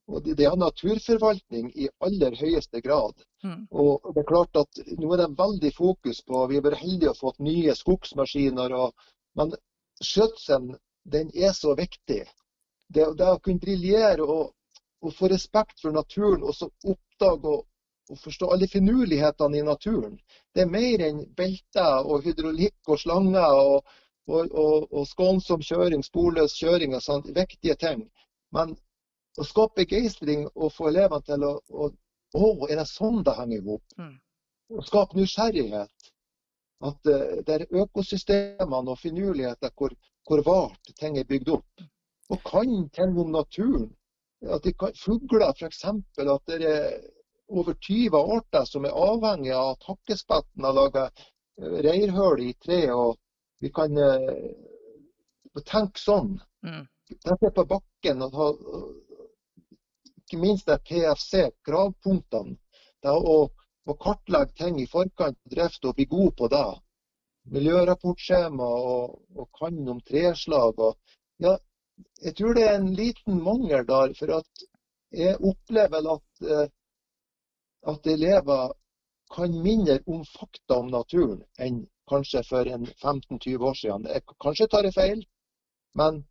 [0.10, 3.14] Og det, det, er naturforvaltning i aller høyeste grad.
[3.46, 3.68] Mm.
[3.70, 7.14] Og det er klart at Nå er det veldig fokus på Vi har vært heldige
[7.14, 8.74] og fått nye skogsmaskiner.
[8.74, 9.54] Og, men
[10.02, 10.74] skjøtselen
[11.14, 12.24] den er så viktig.
[12.90, 14.52] Det, det å kunne briljere og,
[15.06, 17.66] og, få respekt for naturen og så oppdage og,
[18.10, 20.18] og forstå alle finurlighetene i naturen.
[20.56, 23.98] Det er mer enn belter og hydraulikk og slanger og,
[24.30, 27.30] og, og, og skånsom kjøring, sporløs kjøring og sånt.
[27.36, 28.08] Viktige ting.
[28.54, 28.74] Men
[29.38, 31.92] å skape begeistring og få elevene til å, å
[32.38, 33.94] Å, er det sånn det henger ihop?
[33.98, 34.18] Mm.
[34.78, 36.12] Å skape nysgjerrighet.
[36.86, 39.96] At uh, det er økosystemene og finurligheter hvor,
[40.28, 41.88] hvor vart ting er bygd opp.
[42.30, 43.90] Og kan ting om naturen.
[44.46, 45.82] At de kan, Fugler f.eks.
[45.90, 47.02] At det er
[47.50, 52.84] over 20 arter som er avhengig av at hakkespetten har laga eh, reirhull i tre.
[52.94, 53.18] og
[53.60, 56.36] Vi kan uh, tenke sånn.
[56.62, 56.86] Mm.
[57.26, 58.54] Tenke på bakken og ha
[60.30, 62.58] ikke minst er PFC, gravpunktene.
[63.04, 63.38] Det å,
[63.90, 66.68] å kartlegge ting i forkant av drift og bli god på det.
[67.50, 70.78] Miljørapportskjema og, og kan om treslag.
[70.78, 71.56] Og, ja,
[72.22, 74.14] jeg tror det er en liten mangel der.
[74.20, 74.68] For at
[75.16, 76.68] jeg opplever at eh,
[77.88, 78.74] at elever
[79.36, 84.08] kan mindre om fakta om naturen enn kanskje for 15-20 år siden.
[84.10, 85.22] Jeg, kanskje tar jeg feil,
[85.96, 86.24] men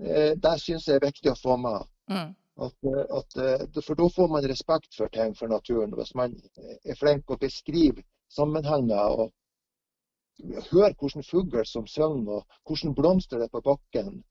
[0.00, 1.84] eh, det syns jeg er viktig å få med.
[2.10, 2.30] Mm.
[2.56, 2.76] At,
[3.18, 5.92] at, eh, for da får man respekt for ting, for naturen.
[5.94, 6.36] Hvis man
[6.84, 9.32] er flink å beskrive sammenhenger og
[10.70, 14.22] høre hvilken fugler som synger, og hvordan blomster det er på bakken.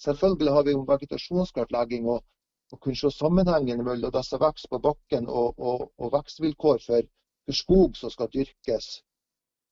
[0.00, 2.24] Selvfølgelig har vi jo vegetasjonskartlegging og
[2.72, 7.08] å kunne se sammenhengen mellom det som vokser på bakken og, og, og vekstvilkår for,
[7.46, 8.88] for, skog som skal dyrkes.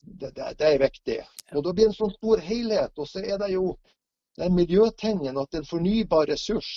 [0.05, 1.19] Det, det, det, er viktig.
[1.57, 2.93] Og Da blir det en sånn stor helhet.
[2.99, 3.75] Og så er det jo
[4.41, 6.71] den miljøtingen at en fornybar ressurs.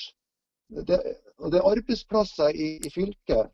[0.70, 0.98] Det,
[1.52, 3.54] det er arbeidsplasser i, i fylket.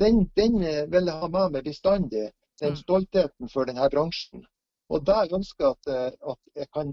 [0.00, 0.58] Den, den,
[0.92, 2.30] vil jeg ha med meg bestandig.
[2.60, 2.80] Den mm.
[2.82, 4.44] stoltheten for denne bransjen.
[4.90, 5.90] Og det jeg ønsker at,
[6.32, 6.92] at jeg kan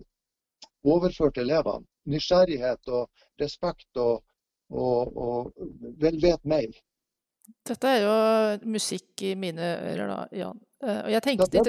[0.85, 1.87] overføre til elevene.
[2.07, 3.09] Nysgjerrighet og
[3.41, 4.21] respekt og,
[4.71, 6.77] og, og vel vet meg.
[7.67, 8.15] Dette er jo
[8.71, 10.59] musikk i mine ører, da, Jan.
[10.83, 11.63] Eh, og jeg tenkte,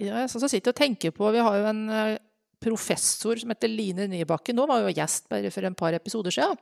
[0.00, 2.16] ja, jeg sitter og tenker på Vi har jo en eh,
[2.60, 4.56] professor som heter Line Nybakken.
[4.56, 6.58] Nå var jo gjest bare for en par episoder siden.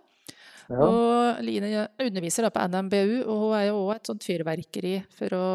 [0.68, 0.84] Ja.
[0.84, 5.46] Og Line underviser på NMBU, og hun er jo òg et sånt fyrverkeri for å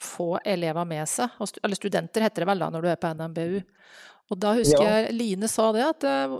[0.00, 1.34] få elever med seg.
[1.60, 3.58] Eller studenter heter det vel da når du er på NMBU.
[4.32, 4.94] Og da husker ja.
[5.02, 6.36] jeg Line sa det, at eh,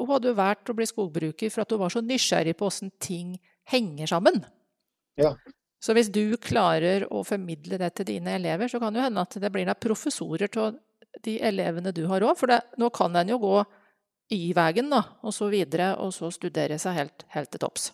[0.00, 3.36] hun hadde valgt å bli skogbruker for at hun var så nysgjerrig på hvordan ting
[3.70, 4.42] henger sammen.
[5.20, 5.34] Ja.
[5.84, 9.36] Så hvis du klarer å formidle det til dine elever, så kan det hende at
[9.40, 10.78] det blir da professorer til
[11.24, 12.38] de elevene du har òg.
[12.40, 13.58] For det, nå kan en jo gå
[14.32, 17.90] Y-veien og så videre, og så studere seg helt, helt til topps.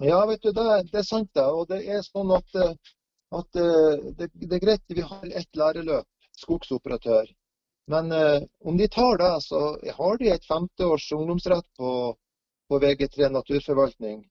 [0.00, 1.44] Ja, vet du, det, det, er sant det.
[1.44, 2.56] Og det er sånn at,
[3.40, 3.58] at
[4.16, 6.08] det, det, er greit vi har ett lærerløp,
[6.40, 7.28] skogsoperatør.
[7.90, 9.60] Men eh, om de tar det, så
[9.98, 11.90] har de et femteårs ungdomsrett på,
[12.70, 14.22] på VG3 naturforvaltning.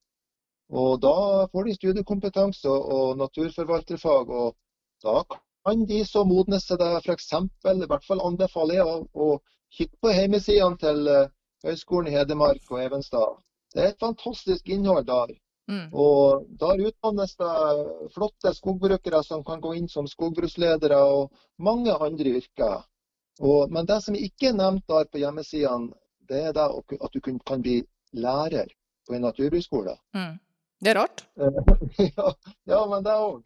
[0.70, 4.34] Og da får de studiekompetanse og naturforvalterfag.
[4.42, 4.56] Og
[5.04, 5.24] da
[5.68, 7.32] kan de så modnes til det f.eks.
[7.34, 9.30] i hvert fall anbefaler jeg å
[9.78, 11.30] kikke på hjemmesidene til eh,
[11.66, 13.38] Høgskolen i Hedmark og Evenstad.
[13.74, 15.36] Det er et fantastisk innhold der.
[15.70, 15.90] Mm.
[15.94, 22.40] Og Der utdannes det flotte skogbrukere som kan gå inn som skogbruksledere og mange andre
[22.40, 22.82] yrker.
[23.40, 25.94] Og, men det som ikke er nevnt der på hjemmesidene,
[26.30, 26.66] det er det
[27.02, 28.74] at du kan bli lærer
[29.08, 29.96] på en naturbruksskole.
[30.14, 30.40] Mm.
[30.80, 31.26] Det er rart.
[32.18, 32.34] ja,
[32.66, 33.40] ja, men det òg.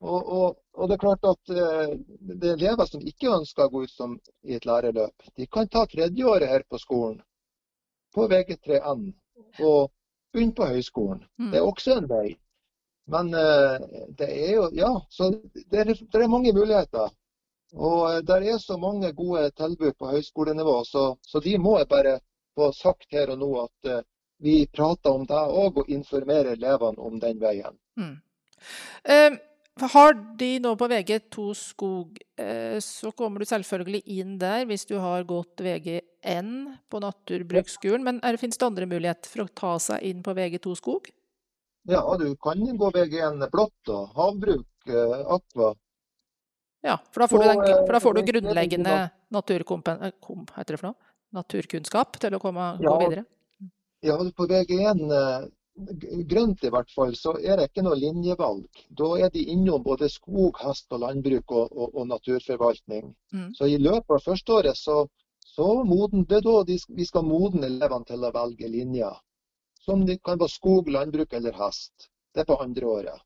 [0.00, 3.72] Og, og, og, det er klart at eh, det er elever som ikke ønsker å
[3.72, 5.28] gå ut som i et lærerløp.
[5.36, 7.22] De kan ta tredjeåret her på skolen,
[8.14, 9.06] på VG3N,
[9.64, 9.92] og
[10.34, 11.22] begynne på høyskolen.
[11.40, 11.52] Mm.
[11.52, 12.26] Det er også en vei.
[13.08, 13.78] Men uh,
[14.18, 17.12] det er jo Ja, så det er, det er mange muligheter.
[17.72, 21.88] Og uh, det er så mange gode tilbud på høyskolenivå, så, så de må jeg
[21.88, 22.18] bare
[22.58, 24.04] få sagt her og nå at
[24.42, 27.78] vi prater om det òg, og informerer elevene om den veien.
[27.96, 28.16] Mm.
[29.08, 29.38] Uh,
[29.80, 34.96] har de nå på VG2 skog, uh, så kommer du selvfølgelig inn der hvis du
[35.02, 36.52] har gått VG1
[36.88, 38.06] på naturbruksskolen.
[38.06, 41.10] Men er, finnes det andre muligheter for å ta seg inn på VG2 skog?
[41.86, 45.74] Ja, du kan gå VG1 blått og havbruk, uh, akva.
[46.86, 48.96] Ja, for da får, du, den, for da får du grunnleggende
[49.34, 53.24] naturkunnskap til å komme, ja, gå videre?
[54.06, 58.64] Ja, på VG1 eh, grønt i hvert fall, så er det ikke noe linjevalg.
[58.88, 63.12] Da er de innom både skog, hest og landbruk og, og, og naturforvaltning.
[63.32, 63.50] Mm.
[63.54, 65.04] Så i løpet av førsteåret så,
[65.44, 69.20] så moden, det er da de, vi skal modne elevene til å velge linjer.
[69.84, 72.08] Som de kan være skog, landbruk eller hest.
[72.34, 73.22] Det er på andre året.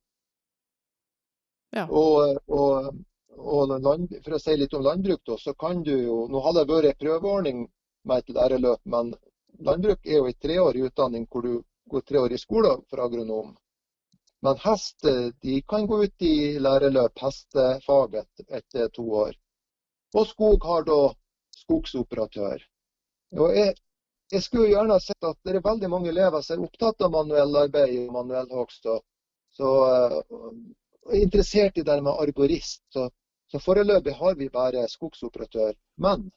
[1.70, 1.86] Ja.
[1.86, 2.90] Og, og,
[3.38, 6.56] og land, for å si litt om landbruk, da, så kan du jo Nå har
[6.56, 7.66] det vært en prøveordning
[8.10, 9.14] med et lærerløp, men
[9.62, 11.60] landbruk er jo en treårig utdanning hvor du
[11.90, 13.52] går tre år i skole for agronom.
[14.42, 15.04] Men hest
[15.42, 19.34] de kan gå ut i lærerløp, hestefaget, etter to år.
[20.14, 21.00] Og skog har da
[21.60, 22.62] skogsoperatør.
[23.38, 23.74] Og jeg,
[24.32, 27.96] jeg skulle gjerne sett at det er veldig mange elever som er opptatt av manuellarbeid
[28.06, 28.88] og manuellhogst.
[28.90, 29.04] Og,
[29.54, 30.50] så uh,
[31.14, 32.82] interessert i det med arborist.
[32.94, 33.08] Så,
[33.50, 35.74] så foreløpig har vi bare skogsoperatør.
[35.98, 36.30] Men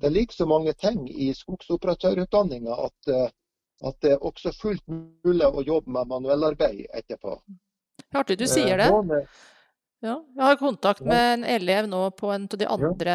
[0.00, 3.28] det ligger så mange ting i skogsoperatørutdanninga at, eh,
[3.82, 7.36] at, det er også fullt mulig å jobbe med manuellarbeid etterpå.
[8.14, 8.88] Artig du sier det.
[8.90, 9.42] Eh,
[10.04, 13.14] ja, jeg har kontakt med en elev nå på en av de andre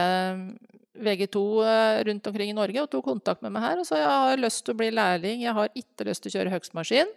[0.99, 4.09] VG2 eh, rundt omkring i Norge, og tok kontakt med meg her og sa jeg
[4.09, 7.13] har lyst til å bli lærling, jeg har ikke lyst til å kjøre høgstmaskin.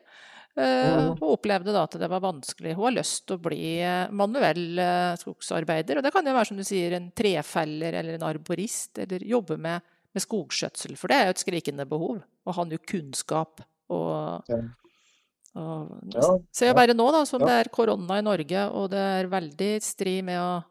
[0.53, 2.75] Hun og opplevde da at det var vanskelig.
[2.77, 4.83] Hun har lyst til å bli eh, manuell
[5.17, 5.97] skogsarbeider.
[5.97, 9.57] Og det kan jo være som du sier, en trefeller eller en arborist, eller jobbe
[9.57, 9.81] med,
[10.13, 10.97] med skogskjøtsel.
[11.01, 12.23] For det er jo et skrikende behov.
[12.47, 14.53] Og ha jo kunnskap og,
[15.59, 17.49] og ja, Se jo bare nå da, som ja.
[17.49, 20.63] det er korona i Norge, og det er veldig stri med å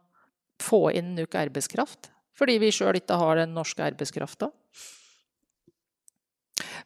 [0.61, 2.11] få inn nok arbeidskraft.
[2.37, 4.49] Fordi vi sjøl ikke har den norske arbeidskrafta.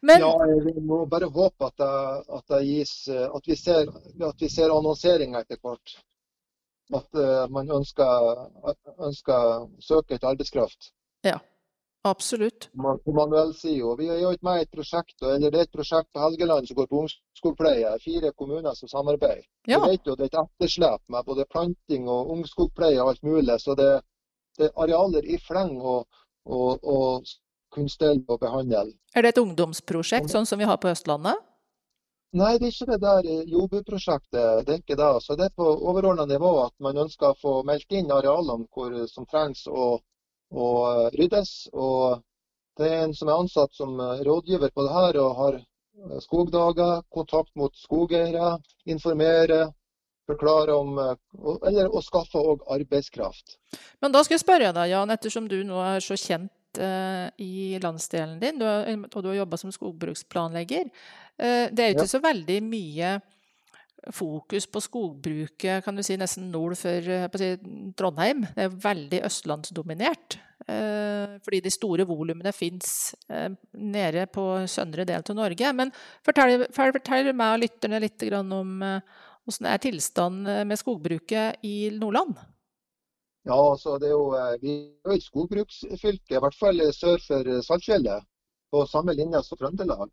[0.04, 0.20] Men...
[0.20, 0.32] Ja,
[0.64, 1.92] vi må bare håpe at det,
[2.36, 3.88] at det gis at vi, ser,
[4.28, 5.96] at vi ser annonseringer etter hvert.
[6.94, 8.44] At uh, man ønsker,
[9.02, 10.92] ønsker søke etter arbeidskraft.
[11.26, 11.40] Ja,
[12.10, 12.68] absolutt.
[12.72, 13.26] På
[13.58, 16.20] sier jo, Vi er jo med i et prosjekt, eller det er et prosjekt på
[16.20, 17.94] Helgeland som går på ungskogpleie.
[18.04, 19.44] Fire kommuner som samarbeider.
[19.66, 19.80] Ja.
[19.84, 23.58] Vi vet jo det er et etterslep med både planting og ungskogpleie og alt mulig.
[23.60, 23.90] Så det,
[24.58, 26.06] det er arealer i fleng og,
[26.46, 27.26] og, og
[27.74, 28.92] kunstelv og behandle.
[29.14, 31.44] Er det et ungdomsprosjekt, sånn som vi har på Østlandet?
[32.36, 34.66] Nei, det er ikke det der Jobu-prosjektet.
[34.66, 35.12] Det er ikke det.
[35.24, 38.92] Så det er på overordna nivå at man ønsker å få meldt inn arealene hvor,
[39.08, 39.96] som trengs å,
[40.52, 40.66] å,
[41.16, 41.54] ryddes.
[41.72, 42.20] Og
[42.78, 43.96] det er en som er ansatt som
[44.26, 45.58] rådgiver på det her og har
[46.20, 49.70] skogdager, kontakt mot skogeiere, informere,
[50.28, 50.98] forklare om
[51.66, 53.56] Eller å skaffe òg arbeidskraft.
[54.02, 56.52] Men da skal jeg spørre deg, Jan, ettersom du nå er så kjent
[57.40, 60.90] i landsdelen din, og du har jobba som skogbruksplanlegger.
[61.38, 62.10] Det er jo ikke ja.
[62.10, 63.14] så veldig mye
[64.14, 67.52] fokus på skogbruket kan du si, nesten nord for eh, si,
[67.98, 68.44] Trondheim.
[68.56, 70.40] Det er veldig østlandsdominert.
[70.66, 73.14] Uh, fordi de store volumene fins
[73.76, 75.70] nede på søndre del av Norge.
[75.78, 75.92] Men
[76.26, 78.82] fortell, fortell meg og lytterne litt om,
[79.46, 82.34] Hvordan er tilstanden med skogbruket i Nordland?
[83.46, 84.72] Ja, altså det er jo, Vi
[85.06, 88.26] er et skogbruksfylke, i hvert fall sør for Saltfjellet.
[88.74, 90.10] På samme linje som Trøndelag.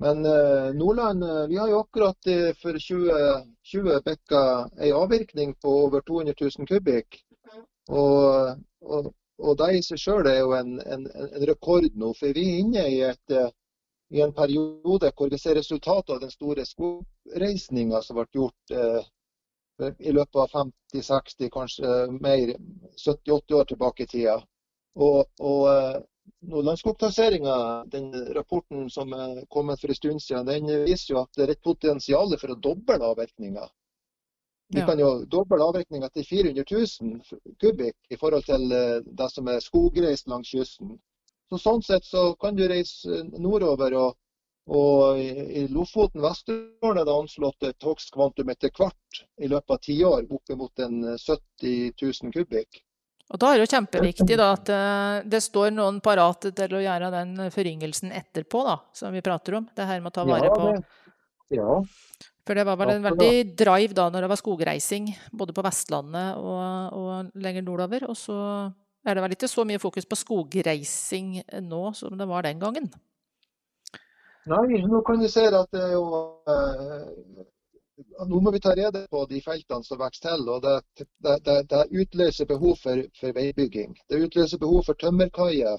[0.00, 2.30] Men eh, Nordland vi har jo akkurat
[2.62, 4.42] for 2020 bikka
[4.78, 7.20] en avvirkning på over 200 000 kubikk.
[7.88, 12.12] Og, og, og det i seg sjøl er jo en, en, en, rekord nå.
[12.18, 13.34] For vi er inne i, et,
[14.14, 19.02] i en periode hvor vi ser resultatet av den store skogreisninga som ble gjort eh,
[19.98, 20.50] i løpet av
[20.94, 22.54] 50-60, kanskje mer
[23.02, 24.38] 70-80 år tilbake i tida.
[24.94, 26.02] Og, og
[27.46, 31.46] eh, den rapporten som er kommet for en stund siden, den viser jo at det
[31.46, 33.68] er et potensial for å doble avvirkninga.
[34.72, 34.86] Vi ja.
[34.88, 39.64] kan jo doble avvirkninga til 400 000 kubikk i forhold til eh, det som er
[39.64, 40.96] skogreist langs kysten.
[41.52, 44.12] Så Sånn sett så kan du reise nordover og
[44.70, 50.28] og i Lofoten Vesterålen er det anslått et hogstkvantum etter hvert i løpet av tiår
[50.30, 52.78] oppimot 70 000 kubikk.
[53.32, 56.82] Og Da er det jo kjempeviktig da, at eh, det står noen parate til å
[56.84, 59.68] gjøre den foryngelsen etterpå, da, som vi prater om.
[59.72, 60.72] Det her med å ta vare på.
[61.52, 61.78] Ja,
[62.48, 66.40] For det var vel en veldig drive da når det var skogreising, både på Vestlandet
[66.40, 68.04] og, og lenger nordover.
[68.12, 68.36] Og så
[69.06, 72.92] er det vel ikke så mye fokus på skogreising nå som det var den gangen.
[74.50, 76.04] Nei, nå kan du se at det er jo
[76.50, 77.44] eh,
[78.28, 80.48] Nå må vi ta rede på de feltene som vokser til.
[80.48, 81.06] og Det,
[81.46, 83.96] det, det utløser behov for, for, veibygging.
[84.08, 85.78] Det utløser behov for tømmerkaier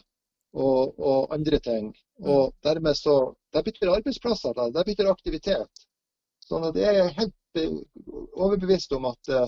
[0.54, 1.94] og, og, andre ting.
[2.22, 5.86] Og dermed så, Det betyr arbeidsplasser, det, det betyr aktivitet.
[6.44, 7.36] Sånn at Jeg er helt
[8.34, 9.48] overbevist om at uh,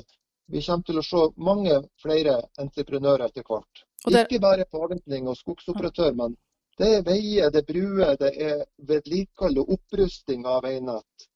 [0.53, 3.86] vi kommer til å se mange flere entreprenører etter hvert.
[4.05, 6.36] Ikke bare på avventning og skogsoperatør, men
[6.78, 11.28] det er veier, det er bruer, det er vedlikehold og opprusting av veinett.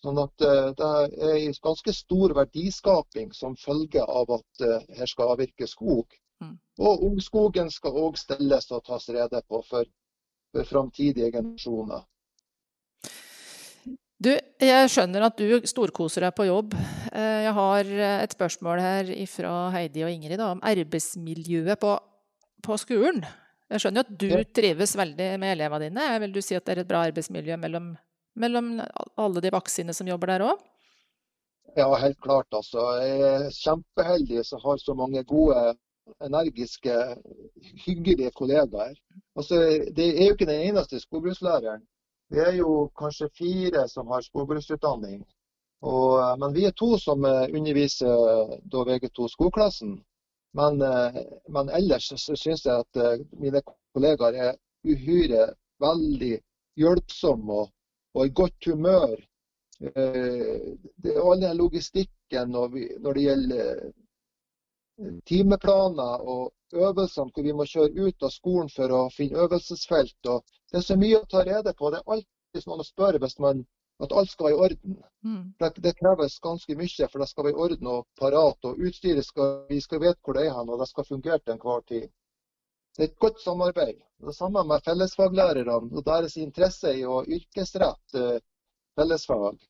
[0.00, 0.90] Sånn at uh, Det
[1.28, 6.14] er en ganske stor verdiskaping som følge av at uh, her skal avvirkes skog.
[6.40, 6.54] Mm.
[6.80, 9.90] Og ungskogen skal òg stelles og tas rede på for,
[10.54, 12.06] for framtidige generasjoner.
[14.20, 16.74] Du, jeg skjønner at du storkoser deg på jobb.
[17.08, 21.94] Eh, jeg har et spørsmål her fra Heidi og Ingrid da, om arbeidsmiljøet på,
[22.60, 23.24] på skolen.
[23.70, 26.06] Jeg skjønner at du trives veldig med elevene dine.
[26.24, 27.94] Vil du si at det er et bra arbeidsmiljø mellom,
[28.34, 28.80] mellom
[29.16, 30.64] alle de vaksinene som jobber der òg?
[31.76, 32.48] Ja, helt klart.
[32.52, 32.82] Altså.
[33.02, 35.74] Jeg er kjempeheldig som har så mange gode,
[36.26, 36.94] energiske,
[37.86, 38.96] hyggelige kollegaer.
[39.36, 39.54] Altså,
[39.96, 41.84] det er jo ikke den eneste skogbrukslæreren.
[42.30, 45.22] Vi er jo kanskje fire som har skogbruksutdanning.
[45.82, 49.96] Og, men vi er to som underviser VG2 skogklassen.
[50.54, 53.62] Men, eh, men ellers så syns jeg at eh, mine
[53.94, 55.52] kollegaer er uhyre
[55.82, 56.32] veldig
[56.80, 57.68] hjelpsomme og,
[58.14, 59.16] og i godt humør.
[59.80, 62.78] Eh, det er all den logistikken når,
[63.14, 63.90] det gjelder
[65.26, 70.18] timeplaner og øvelsene hvor vi må kjøre ut av skolen for å finne øvelsesfelt.
[70.26, 71.90] Og det er så mye å ta rede på.
[71.90, 73.64] Det er alltid noen å spørre hvis man
[74.00, 74.96] at alt skal være i orden.
[75.24, 75.42] Mm.
[75.60, 78.68] Det, det, kreves ganske mye, for det skal være i orden og parat.
[78.68, 81.56] Og utstyret skal vi skal vite hvor det er hen, og det skal fungere til
[81.56, 82.08] enhver tid.
[82.96, 83.98] Det er et godt samarbeid.
[84.26, 88.40] Det samme med fellesfaglærerne og deres interesse i å yrkesrette eh,
[88.98, 89.60] fellesfag.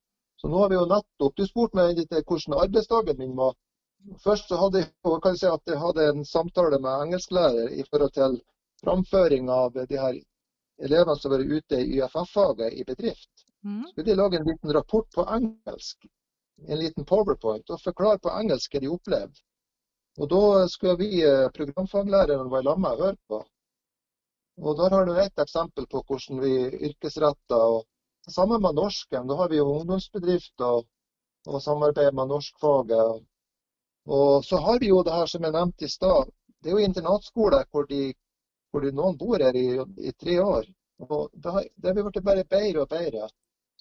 [0.41, 3.55] Så nå har vi jo nettopp Du spurte meg hvordan arbeidsdagen min var.
[4.25, 8.41] Først så hadde jeg, si at jeg hadde en samtale med engelsklærer i forhold til
[8.81, 10.17] framføring av de her
[10.81, 13.45] elevene som har vært ute i YFF-faget i bedrift.
[13.65, 13.85] Mm.
[13.91, 16.07] skulle de lage en liten rapport på engelsk,
[16.67, 19.43] en liten powerpoint, og forklare på engelsk hva de opplevde.
[20.19, 23.45] Og Da skulle vi programfaglærere programfaglæreren være sammen med høre på.
[24.63, 26.55] Og Der har du ett eksempel på hvordan vi
[26.89, 27.83] yrkesretter.
[28.29, 29.29] Sammen med norsken.
[29.29, 30.87] Da har vi jo ungdomsbedrifter og,
[31.47, 33.25] og samarbeider med norskfaget.
[34.07, 36.31] Og så har vi jo det her som jeg nevnte i stad.
[36.61, 38.13] Det er jo internatskole hvor, de,
[38.71, 39.69] hvor de, noen bor her i,
[40.09, 40.65] i tre år.
[41.09, 43.29] Og det har, det har blitt bare bedre og bedre.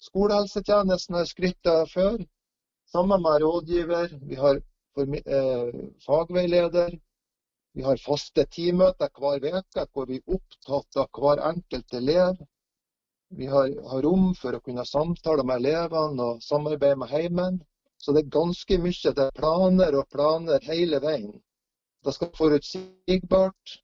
[0.08, 2.20] Skolehelsetjenesten har skrytt før.
[2.92, 4.16] Sammen med rådgiver.
[4.30, 4.64] Vi har eh,
[6.06, 6.96] fagveileder.
[7.78, 12.40] Vi har faste teammøter hver uke hvor vi er opptatt av hver enkelt elev.
[13.38, 17.60] Vi har, har, rom for å kunne samtale med elevene og samarbeide med heimen.
[18.02, 19.14] Så det er ganske mye.
[19.14, 21.36] Det er planer og planer hele veien.
[22.04, 23.76] Det skal være forutsigbart.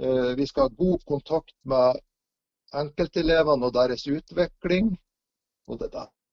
[0.00, 2.00] Eh, vi skal ha god kontakt med
[2.82, 4.96] enkeltelevene og deres utvikling.
[5.68, 5.92] Og det,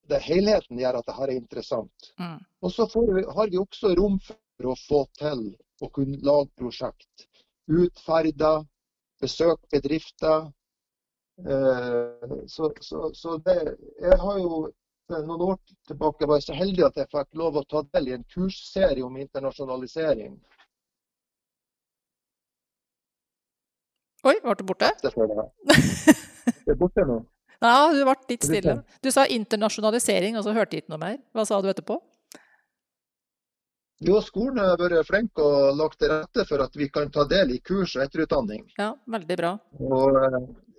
[0.10, 2.12] det, helheten gjør at det her er interessant.
[2.20, 2.38] Mm.
[2.64, 5.43] Og så vi, har vi også rom for å få til
[5.82, 7.28] å kunne lage prosjekt.
[7.70, 8.66] Utferder,
[9.22, 10.49] besøke bedrifter.
[11.39, 13.60] Eh, så, så, så det,
[14.01, 14.68] jeg har jo
[15.10, 15.57] noen år
[15.88, 19.05] tilbake var jeg så heldig at jeg fikk lov å ta del i en kursserie
[19.05, 20.36] om internasjonalisering.
[24.28, 24.89] Oi, ble du borte?
[24.99, 25.14] Jeg.
[26.66, 27.22] Det er borte nå.
[27.60, 28.78] Ja, du ble litt stille.
[29.03, 31.18] Du sa internasjonalisering, og så hørte jeg ikke noe mer.
[31.36, 31.99] Hva sa du etterpå?
[33.99, 37.51] Jo, skolen har vært flink og lagt til rette for at vi kan ta del
[37.51, 38.64] i kurs og etterutdanning.
[38.80, 39.57] Ja, veldig bra.
[39.76, 40.38] Og eh,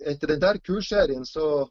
[0.09, 1.67] etter den der kursserien så,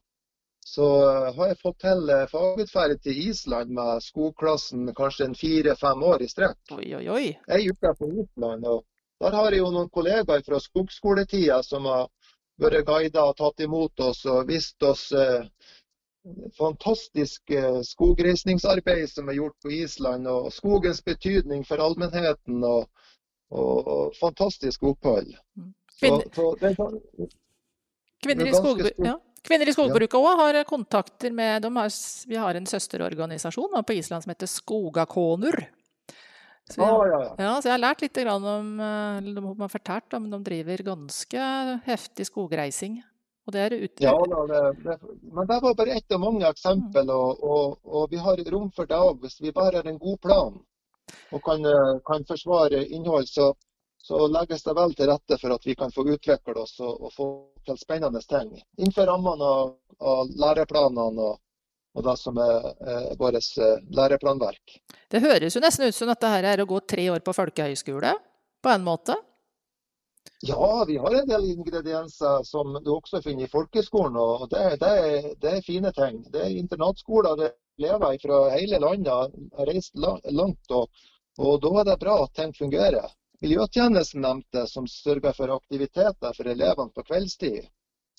[0.62, 6.06] så eh, har jeg fått til eh, fagutferd til Island med skogklassen kanskje en fire-fem
[6.12, 6.60] år i strekk.
[6.78, 7.24] Oi, oi, oi.
[7.50, 8.70] Ei uke på Island.
[8.70, 8.86] og
[9.18, 12.06] Der har jeg jo noen kollegaer fra skogskoletida som har
[12.60, 15.44] vært guider og tatt imot oss og vist oss eh,
[16.58, 22.64] fantastisk eh, skogreisningsarbeid som er gjort på Island, og skogens betydning for allmennheten.
[22.64, 22.88] og,
[23.50, 25.32] og, og fantastisk opphold.
[26.00, 27.00] Kvinner, så det sånn,
[28.24, 29.16] kvinner, i skogbruk, ja.
[29.44, 34.32] Kvinner i skogbruket òg har kontakter med har, Vi har en søsterorganisasjon på Island som
[34.32, 35.64] heter Skogakonur.
[36.70, 37.30] Så ah, ja, ja.
[37.38, 40.84] ja, så jeg har lært litt grann om eh, De har fortalt om de driver
[40.92, 41.46] ganske
[41.86, 43.00] heftig skogreising.
[43.48, 44.04] Og det er ute.
[44.04, 44.12] Ja,
[44.46, 48.42] det, det, men det var bare ett av mange eksempel, og, og, og vi har
[48.52, 49.24] rom for det òg.
[49.24, 50.60] Hvis vi bare har en god plan
[51.34, 53.50] og kan, eh, kan forsvare innhold, så,
[53.98, 57.14] så legges det vel til rette for at vi kan få utvikle oss og, og
[57.16, 57.28] få
[57.66, 58.52] til spennende ting.
[58.78, 61.40] Innenfor rammene av, av læreplanene og,
[61.94, 64.76] og det som er, er vårt eh, læreplanverk.
[65.10, 67.34] Det høres jo nesten ut som at det her er å gå tre år på
[67.34, 68.14] folkehøyskole,
[68.62, 69.16] på en måte.
[70.44, 74.92] Ja, vi har en del ingredienser som du også finner i folkeskolen, og det, det,
[75.04, 76.22] er, det er fine ting.
[76.32, 80.88] Det er internatskoler, det er elever fra hele landet har reist langt, og,
[81.40, 83.08] og da er det bra at ting fungerer.
[83.40, 87.68] Miljøtjenesten nevnte, som sørger for aktiviteter for elevene på kveldstid,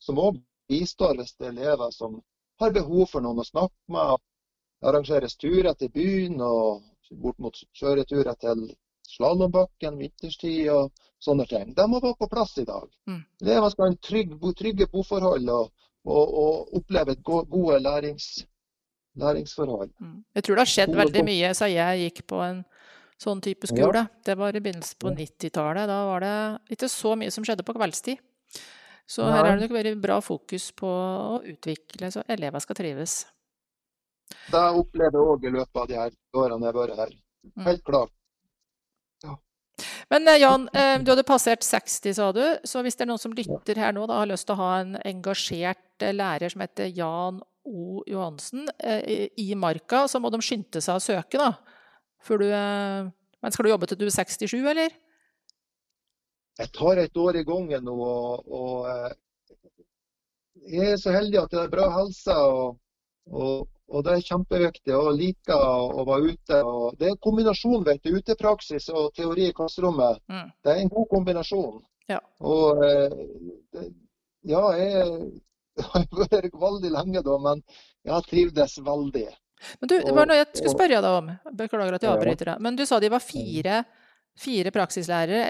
[0.01, 2.21] som òg bistår hvis det er elever som
[2.61, 4.21] har behov for noen å snakke med.
[4.81, 6.81] Det arrangeres turer til byen og
[7.21, 8.69] bort mot kjøreturer til
[9.11, 10.91] slalåmbakken vinterstid og
[11.21, 11.73] sånne ting.
[11.77, 12.87] De må være på plass i dag.
[13.09, 13.21] Mm.
[13.43, 15.71] Elevene skal ha en trygg, trygge boforhold og,
[16.07, 18.29] og, og oppleve et gode lærings,
[19.19, 19.91] læringsforhold.
[19.99, 20.17] Mm.
[20.35, 22.63] Jeg tror det har skjedd veldig mye siden jeg gikk på en
[23.21, 24.07] sånn type skole.
[24.25, 25.89] Det var i begynnelsen på 90-tallet.
[25.91, 26.35] Da var det
[26.77, 28.21] ikke så mye som skjedde på kveldstid.
[29.09, 33.25] Så her er det nok veldig bra fokus på å utvikle så elever skal trives.
[34.51, 37.15] Det opplever jeg òg i løpet av de her årene jeg har vært her.
[37.51, 37.65] Mm.
[37.65, 38.13] Helt klart.
[40.11, 42.41] Men eh, Jan, eh, du hadde passert 60, sa du.
[42.67, 44.71] Så hvis det er noen som lytter her nå, da har lyst til å ha
[44.81, 48.01] en engasjert eh, lærer som heter Jan O.
[48.09, 51.51] Johansen i- Marka, så må de skynde seg å søke, da.
[52.27, 54.89] Du Men skal du jobbe til du er 67, eller?
[56.59, 59.13] Jeg tar et år i gangen nå, og, og eh,
[60.67, 62.35] jeg er så heldig at jeg har bra helse.
[62.35, 62.77] Og,
[63.31, 64.95] og, og det er kjempeviktig.
[64.95, 66.59] Og liker å, være ute.
[66.61, 68.17] Og det er en kombinasjon, vet du.
[68.19, 70.21] Utepraksis og teori i klasserommet.
[70.31, 70.51] Mm.
[70.63, 71.79] Det er en god kombinasjon.
[72.11, 72.19] Ja.
[72.43, 73.87] Og eh,
[74.49, 77.63] ja, jeg har vært veldig lenge da, men
[78.03, 79.29] jeg har trivdes veldig.
[79.79, 81.27] Men du, det var noe jeg skulle spørre deg om.
[81.57, 82.63] Beklager at jeg avbryter deg.
[82.65, 83.83] Men du sa de var fire,
[84.39, 85.41] fire praksislærere.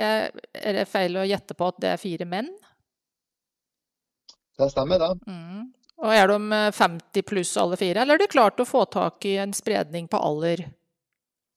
[0.53, 2.49] Er, det feil å gjette på at det er fire menn?
[4.57, 5.11] Det stemmer, det.
[5.27, 5.71] Mm.
[6.01, 9.25] Og er de eh, 50 pluss alle fire, eller er det klart å få tak
[9.29, 10.65] i en spredning på alder?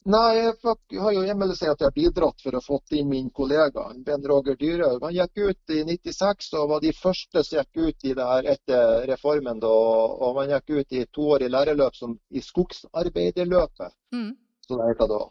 [0.04, 3.30] Nei, jeg har jo hjemmel si at jeg har bidratt for å få inn min
[3.32, 5.00] kollega, Ben Roger Dyrhaug.
[5.00, 8.50] Han gikk ut i 96 og var de første som gikk ut i det her
[8.52, 9.62] etter reformen.
[9.64, 14.36] Da, og han gikk ut i toårig lærerløp som i skogsarbeiderløpet, Mm.
[14.68, 15.22] som det heter da.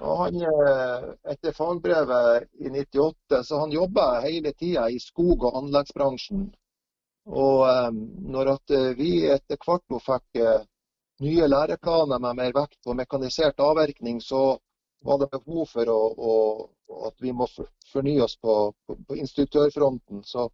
[0.00, 5.58] Og han, eh, etter fagbrevet i 98, så han jobba hele tida i skog- og
[5.62, 6.46] anleggsbransjen.
[7.26, 7.90] Og eh,
[8.36, 10.42] når eh, vi etter hvert fikk
[11.26, 14.58] nye læreplaner med mer vekt på mekanisert avvirkning, så
[15.06, 16.32] var det behov for å, å,
[17.08, 18.56] at vi må for- fornye oss på,
[18.86, 20.24] på, på instruktørfronten.
[20.24, 20.48] Så,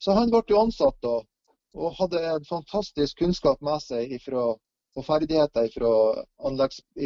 [0.00, 1.16] så han ble jo ansatt da,
[1.78, 4.46] og hadde en fantastisk kunnskap med seg ifra,
[4.98, 5.90] og ferdigheter fra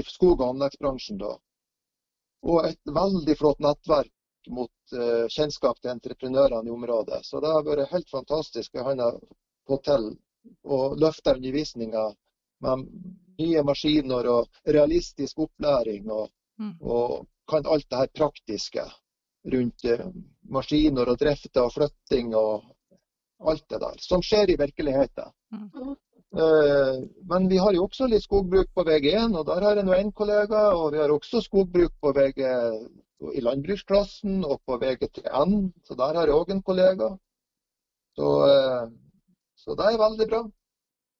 [0.08, 1.18] skog- og anleggsbransjen.
[1.20, 1.32] da.
[2.42, 4.10] Og et veldig flott nettverk
[4.50, 7.20] mot eh, kjennskap til entreprenørene i området.
[7.24, 8.74] Så det har vært helt fantastisk.
[8.82, 9.18] Han har
[9.68, 10.08] fått til
[10.66, 12.08] å løfte undervisninga
[12.66, 12.88] med
[13.38, 16.10] nye maskiner og realistisk opplæring.
[16.10, 16.30] Og,
[16.60, 16.74] Mm.
[16.84, 18.82] og kan alt det her praktiske
[19.54, 20.02] rundt eh,
[20.52, 22.66] maskiner og drifter og flytting og
[23.40, 23.96] alt det der.
[23.98, 25.32] Som skjer i virkeligheten.
[25.50, 25.96] Mm.
[26.32, 29.96] Eh, Men vi har jo også litt skogbruk på VG1, og der har jeg nå
[29.98, 30.70] én kollega.
[30.78, 32.46] Og vi har også skogbruk på VG
[33.36, 35.52] i landbruksklassen og på VGTN,
[35.86, 37.12] så der har jeg òg en kollega.
[38.18, 38.88] Så, eh,
[39.56, 40.42] så det er veldig bra.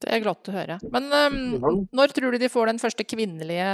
[0.02, 0.80] Det er godt å høre.
[0.90, 3.68] Men um, når tror du de får den første kvinnelige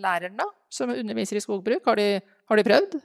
[0.00, 0.46] læreren, da?
[0.72, 1.84] Som underviser i skogbruk?
[1.84, 2.96] Har de, har de prøvd?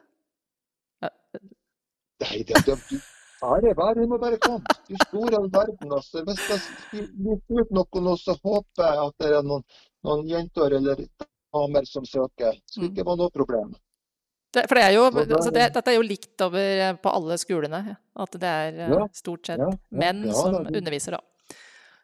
[2.22, 3.02] Nei, det, det,
[3.42, 4.76] du, bare, hun må bare komme.
[4.88, 5.92] Du store all verden.
[5.98, 6.22] Altså.
[6.28, 9.64] Hvis det skriver ut nå, så håper jeg at det er noen,
[10.06, 11.02] noen jenter eller
[11.52, 12.54] damer som søker.
[12.60, 13.74] Det skal ikke være noe problem.
[14.52, 17.38] Det, for det er jo, altså det, dette er jo likt over eh, på alle
[17.40, 17.96] skolene.
[18.20, 19.62] At det er eh, stort sett
[19.96, 21.22] menn som er underviser, da.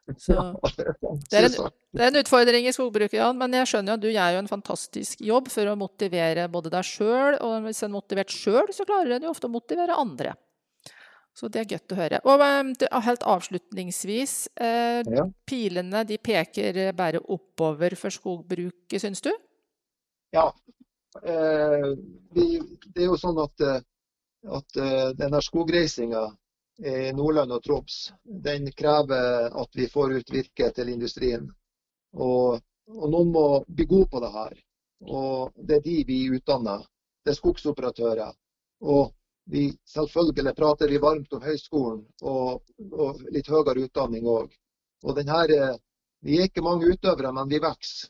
[0.24, 0.32] Så
[0.80, 4.04] det er en- det er en utfordring i skogbruket, Jan, men jeg skjønner jo at
[4.06, 7.90] du gjør jo en fantastisk jobb for å motivere både deg sjøl, og hvis en
[7.90, 10.32] er motivert sjøl, så klarer en jo ofte å motivere andre.
[11.38, 12.20] Så det er godt å høre.
[12.26, 15.28] Og eh, helt avslutningsvis, eh, Ja.
[15.46, 19.30] pilene de peker bare oppover for skogbruket, syns du?
[20.34, 20.48] Ja.
[21.22, 21.94] Eh,
[22.34, 22.48] vi,
[22.94, 23.82] det er jo sånn at, eh,
[24.58, 26.26] at eh, denne skogreisinga
[26.78, 31.48] i Nordland og Troms, den krever at vi får ut virke til industrien.
[32.14, 32.60] Og,
[32.94, 34.58] og noen må bli gode på det her.
[35.06, 36.86] Og det er de vi utdanner.
[37.26, 38.34] Det er skogsoperatører.
[38.86, 39.14] Og
[39.50, 44.56] vi, selvfølgelig prater vi varmt om høyskolen og, og litt høyere utdanning òg.
[45.08, 45.76] Og eh,
[46.26, 48.10] vi er ikke mange utøvere, men vi vokser.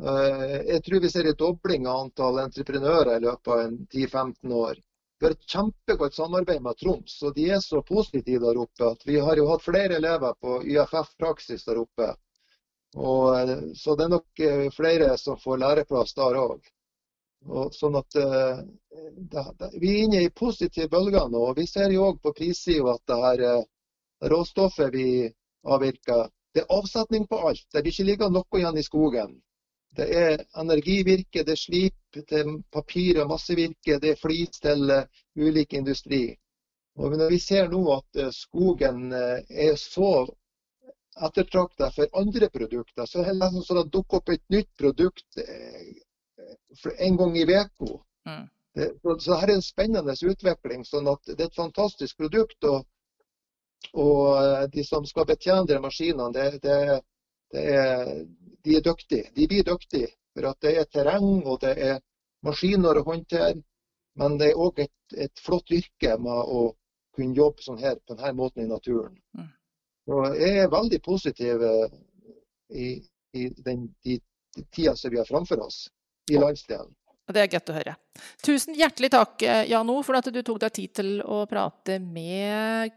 [0.00, 4.80] Eh, Jeg tror vi ser en dobling av antall entreprenører i løpet av 10-15 år.
[5.20, 9.04] Vi har et kjempegodt samarbeid med Troms, og de er så positive der oppe at
[9.04, 12.14] vi har jo hatt flere elever på YFF-praksis der oppe.
[12.96, 14.46] Og, eh, så det er nok
[14.80, 16.62] flere som får læreplass der òg.
[17.48, 18.58] Sånn at eh,
[19.16, 21.44] det, det, Vi er inne i positive bølger nå.
[21.50, 23.62] og Vi ser jo òg på prissida at det her eh,
[24.32, 25.06] råstoffet vi
[25.64, 27.64] avvirker, det er avsetning på alt.
[27.72, 29.38] Det vil ikke ligge noe igjen i skogen.
[29.96, 34.90] Det er energivirke, det er slip, det er papir og massevirke, det er flis til
[34.90, 35.08] eh,
[35.40, 36.36] ulik industri.
[37.00, 40.26] Og når vi ser nå at skogen er så
[41.24, 44.68] ettertrakta for andre produkter, så er det nesten sånn at det dukker opp et nytt
[44.76, 45.38] produkt
[46.98, 47.92] en gang i uka.
[48.28, 48.48] Mm.
[49.02, 50.84] Så, så her er en spennende utvikling.
[50.84, 52.64] sånn at Det er et fantastisk produkt.
[52.64, 52.86] og
[53.92, 57.00] og eh, de som skal betjene de maskinene, det, det,
[57.52, 58.10] det er,
[58.64, 59.30] de er dyktige.
[59.36, 60.10] De blir dyktige.
[60.34, 62.00] For det er terreng og det er
[62.46, 63.62] maskiner å håndtere.
[64.20, 66.74] Men det er òg et, et flott yrke med å
[67.16, 69.16] kunne jobbe sånn her på denne måten i naturen.
[69.38, 69.48] Mm.
[70.36, 71.96] Jeg er veldig positiv eh,
[72.70, 72.86] i,
[73.34, 74.18] i den de,
[74.56, 75.84] de tida som vi har framfor oss
[76.30, 76.90] i landsdelen.
[77.30, 77.92] Det er godt å høre.
[78.42, 82.96] Tusen hjertelig takk, Jan Jano, for at du tok deg tid til å prate med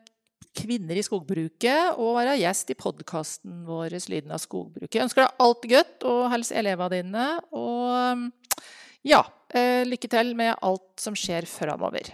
[0.54, 4.98] kvinner i skogbruket og være gjest i podkasten vår 'Lyden av skogbruket'.
[4.98, 7.28] Jeg ønsker deg alt godt og hils elevene dine.
[7.52, 8.32] Og
[9.04, 9.24] ja,
[9.54, 12.14] eh, lykke til med alt som skjer framover.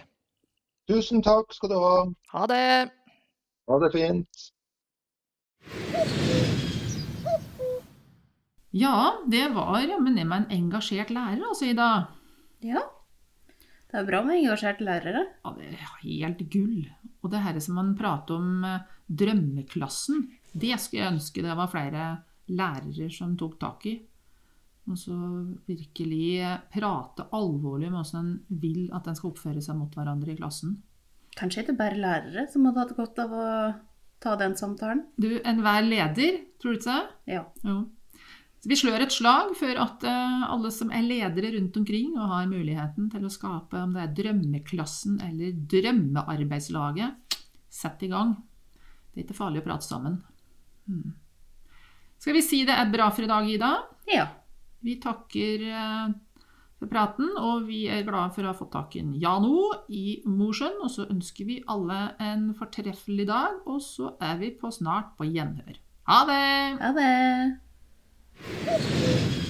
[0.88, 1.96] Tusen takk skal du ha.
[2.34, 2.90] Ha det!
[3.68, 4.50] Ha det fint.
[8.76, 11.90] Ja, det var jammen meg en engasjert lærer, altså, Ida.
[12.62, 12.84] Ja.
[13.90, 15.24] Det er bra med engasjerte lærere.
[15.42, 16.84] Ja, det er helt gull.
[17.20, 21.72] Og det her som man prater om eh, drømmeklassen, det skulle jeg ønske det var
[21.72, 22.04] flere
[22.50, 23.96] lærere som tok tak i.
[24.90, 25.14] Og så
[25.66, 30.38] virkelig prate alvorlig med hvordan en vil at en skal oppføre seg mot hverandre i
[30.38, 30.78] klassen.
[31.38, 33.46] Kanskje ikke bare lærere som hadde hatt godt av å
[34.22, 35.04] ta den samtalen.
[35.18, 37.34] Du, enhver leder, tror du ikke det?
[37.34, 37.44] Ja.
[37.66, 37.80] Jo.
[38.60, 42.28] Så vi slår et slag for at eh, alle som er ledere rundt omkring og
[42.34, 47.38] har muligheten til å skape om det er drømmeklassen eller drømmearbeidslaget,
[47.72, 48.34] sett i gang.
[49.10, 50.18] Det er ikke farlig å prate sammen.
[50.84, 51.14] Hmm.
[52.20, 53.70] Skal vi si det er bra for i dag, Ida?
[54.12, 54.26] Ja.
[54.84, 56.12] Vi takker eh,
[56.76, 60.76] for praten, og vi er glade for å ha fått tak i Jano i Mosjøen.
[60.84, 65.32] Og så ønsker vi alle en fortreffelig dag, og så er vi på snart på
[65.32, 65.80] gjenhør.
[66.12, 66.46] Ha det!
[66.84, 67.10] Ha det.
[68.42, 69.49] Thank you.